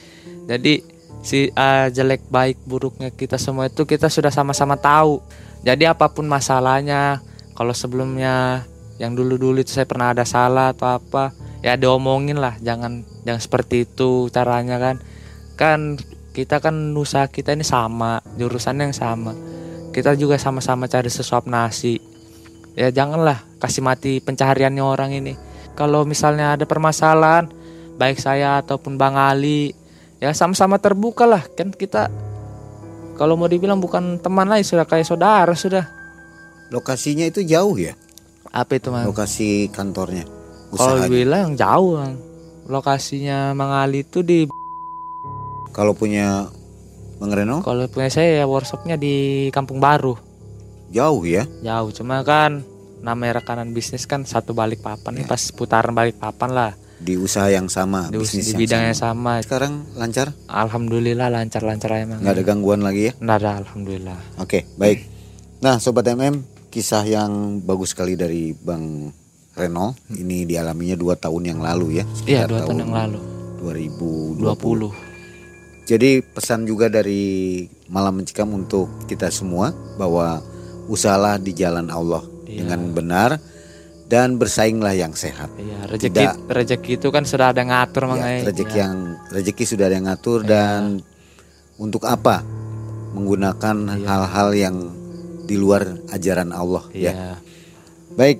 Jadi 0.48 0.80
si 1.20 1.52
eh, 1.52 1.86
jelek 1.92 2.24
baik 2.32 2.64
buruknya 2.64 3.12
kita 3.12 3.36
semua 3.36 3.68
itu 3.68 3.84
kita 3.84 4.08
sudah 4.08 4.32
sama-sama 4.32 4.80
tahu. 4.80 5.20
Jadi 5.60 5.84
apa 5.84 6.08
pun 6.08 6.24
masalahnya, 6.24 7.20
kalau 7.52 7.76
sebelumnya 7.76 8.64
yang 8.96 9.12
dulu-dulu 9.12 9.60
itu 9.60 9.76
saya 9.76 9.84
pernah 9.84 10.16
ada 10.16 10.24
salah 10.24 10.72
atau 10.72 10.96
apa, 10.96 11.36
ya 11.60 11.76
diomongin 11.76 12.40
lah. 12.40 12.56
Jangan 12.64 13.04
jangan 13.28 13.40
seperti 13.44 13.84
itu 13.84 14.32
caranya 14.32 14.80
kan. 14.80 15.04
Kan 15.54 16.00
kita 16.34 16.58
kan 16.58 16.74
usaha 16.98 17.30
kita 17.30 17.54
ini 17.54 17.62
sama, 17.62 18.18
jurusannya 18.36 18.90
yang 18.90 18.96
sama. 18.96 19.32
Kita 19.94 20.18
juga 20.18 20.34
sama-sama 20.36 20.90
cari 20.90 21.06
sesuap 21.06 21.46
nasi 21.46 22.14
ya 22.74 22.90
janganlah 22.90 23.38
kasih 23.62 23.82
mati 23.82 24.18
pencahariannya 24.20 24.82
orang 24.82 25.14
ini. 25.14 25.34
Kalau 25.74 26.06
misalnya 26.06 26.54
ada 26.54 26.66
permasalahan, 26.66 27.50
baik 27.98 28.18
saya 28.22 28.62
ataupun 28.62 28.94
Bang 28.94 29.18
Ali, 29.18 29.74
ya 30.22 30.30
sama-sama 30.34 30.78
terbuka 30.78 31.26
lah. 31.26 31.42
Kan 31.58 31.74
kita 31.74 32.10
kalau 33.18 33.34
mau 33.38 33.50
dibilang 33.50 33.78
bukan 33.78 34.18
teman 34.22 34.46
lagi 34.46 34.66
sudah 34.66 34.86
kayak 34.86 35.06
saudara 35.06 35.54
sudah. 35.54 35.86
Lokasinya 36.70 37.26
itu 37.26 37.42
jauh 37.42 37.78
ya? 37.78 37.94
Apa 38.54 38.78
itu 38.78 38.90
Mang? 38.90 39.06
Lokasi 39.06 39.70
kantornya. 39.70 40.26
Kalau 40.74 41.06
bilang 41.10 41.58
jauh. 41.58 41.98
Lokasinya 42.70 43.50
Mang 43.54 43.74
Ali 43.74 44.06
itu 44.06 44.22
di 44.22 44.46
Kalau 45.74 45.92
punya 45.92 46.46
Bang 47.18 47.30
Reno 47.34 47.62
kalau 47.62 47.86
punya 47.90 48.10
saya 48.10 48.42
ya 48.42 48.46
workshopnya 48.46 48.94
di 48.94 49.48
Kampung 49.50 49.78
Baru. 49.78 50.14
jauh 50.94 51.26
ya? 51.26 51.42
Jauh 51.62 51.90
cuma 51.90 52.22
kan 52.22 52.62
namanya 53.02 53.42
rekanan 53.42 53.74
bisnis 53.74 54.06
kan 54.06 54.22
satu 54.22 54.54
balik 54.54 54.80
papan 54.80 55.18
nih 55.18 55.26
pas 55.26 55.42
putaran 55.50 55.92
balik 55.92 56.16
papan 56.16 56.50
lah 56.54 56.72
Di 56.94 57.18
usaha 57.18 57.50
yang 57.50 57.66
sama, 57.66 58.08
di, 58.08 58.16
bisnis 58.16 58.48
di 58.48 58.50
yang 58.54 58.60
bidang 58.64 58.82
yang 58.88 58.96
sama. 58.96 59.42
sama. 59.42 59.44
Sekarang 59.44 59.72
lancar? 59.98 60.30
Alhamdulillah 60.46 61.28
lancar-lancar 61.28 61.90
aja 61.90 62.06
Mang. 62.06 62.22
Nggak 62.22 62.34
ada 62.38 62.44
gangguan 62.46 62.80
lagi 62.80 63.10
ya? 63.10 63.12
Nggak 63.18 63.36
ada 63.42 63.50
alhamdulillah. 63.60 64.18
Oke, 64.40 64.64
baik. 64.78 65.04
Nah, 65.60 65.82
sobat 65.82 66.06
MM, 66.06 66.40
kisah 66.70 67.02
yang 67.04 67.60
bagus 67.60 67.92
sekali 67.92 68.14
dari 68.14 68.54
Bang 68.54 69.10
Reno 69.52 69.98
ini 70.16 70.46
dialaminya 70.48 70.96
dua 70.96 71.18
tahun 71.18 71.42
yang 71.50 71.60
lalu 71.60 72.00
ya. 72.00 72.04
Iya 72.24 72.42
dua 72.48 72.62
tahun 72.62 72.88
yang 72.88 72.94
lalu 72.94 73.18
2020. 73.60 74.40
20 74.40 75.13
Jadi 75.84 76.24
pesan 76.24 76.64
juga 76.64 76.88
dari 76.88 77.64
Malam 77.86 78.18
Mencikam 78.18 78.48
untuk 78.50 78.88
kita 79.04 79.28
semua 79.28 79.68
bahwa 79.94 80.40
usahalah 80.88 81.36
di 81.36 81.52
jalan 81.52 81.88
Allah 81.88 82.24
Iya. 82.44 82.64
dengan 82.64 82.80
benar 82.92 83.30
dan 84.04 84.36
bersainglah 84.36 84.92
yang 84.92 85.12
sehat. 85.12 85.48
Iya 85.56 85.84
rezeki 85.84 86.12
Tidak- 86.12 86.36
rezeki 86.46 86.90
itu 86.96 87.08
kan 87.08 87.24
sudah 87.24 87.52
ada 87.52 87.60
ngatur 87.60 88.04
Ya, 88.04 88.08
makanya 88.08 88.40
rezeki 88.46 88.68
Iya. 88.70 88.80
yang 88.80 88.94
rezeki 89.28 89.64
sudah 89.66 89.84
ada 89.84 89.94
yang 89.94 90.06
ngatur 90.08 90.38
dan 90.44 90.80
untuk 91.76 92.04
apa 92.04 92.44
menggunakan 93.12 93.76
hal-hal 94.00 94.48
yang 94.52 94.76
di 95.44 95.56
luar 95.56 95.84
ajaran 96.08 96.52
Allah 96.52 96.84
Iya. 96.92 97.12
ya. 97.12 97.32
Baik. 98.14 98.38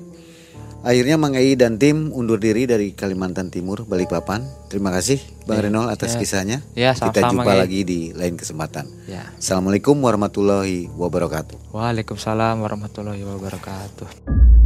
Akhirnya 0.85 1.17
Mang 1.17 1.33
Ei 1.33 1.57
dan 1.57 1.81
tim 1.81 2.13
undur 2.13 2.37
diri 2.37 2.69
dari 2.69 2.93
Kalimantan 2.93 3.49
Timur, 3.49 3.89
Balikpapan. 3.89 4.45
Terima 4.69 4.93
kasih 4.93 5.17
Bang 5.49 5.65
Renol 5.65 5.89
atas 5.89 6.13
ya. 6.13 6.21
kisahnya. 6.21 6.59
Ya, 6.77 6.93
Kita 6.93 7.25
sama-sama, 7.25 7.41
jumpa 7.41 7.53
Ei. 7.57 7.61
lagi 7.65 7.81
di 7.89 8.01
lain 8.13 8.37
kesempatan. 8.37 8.85
Ya. 9.09 9.33
Assalamualaikum 9.41 9.97
warahmatullahi 9.97 10.93
wabarakatuh. 10.93 11.73
Waalaikumsalam 11.73 12.61
warahmatullahi 12.61 13.25
wabarakatuh. 13.25 14.64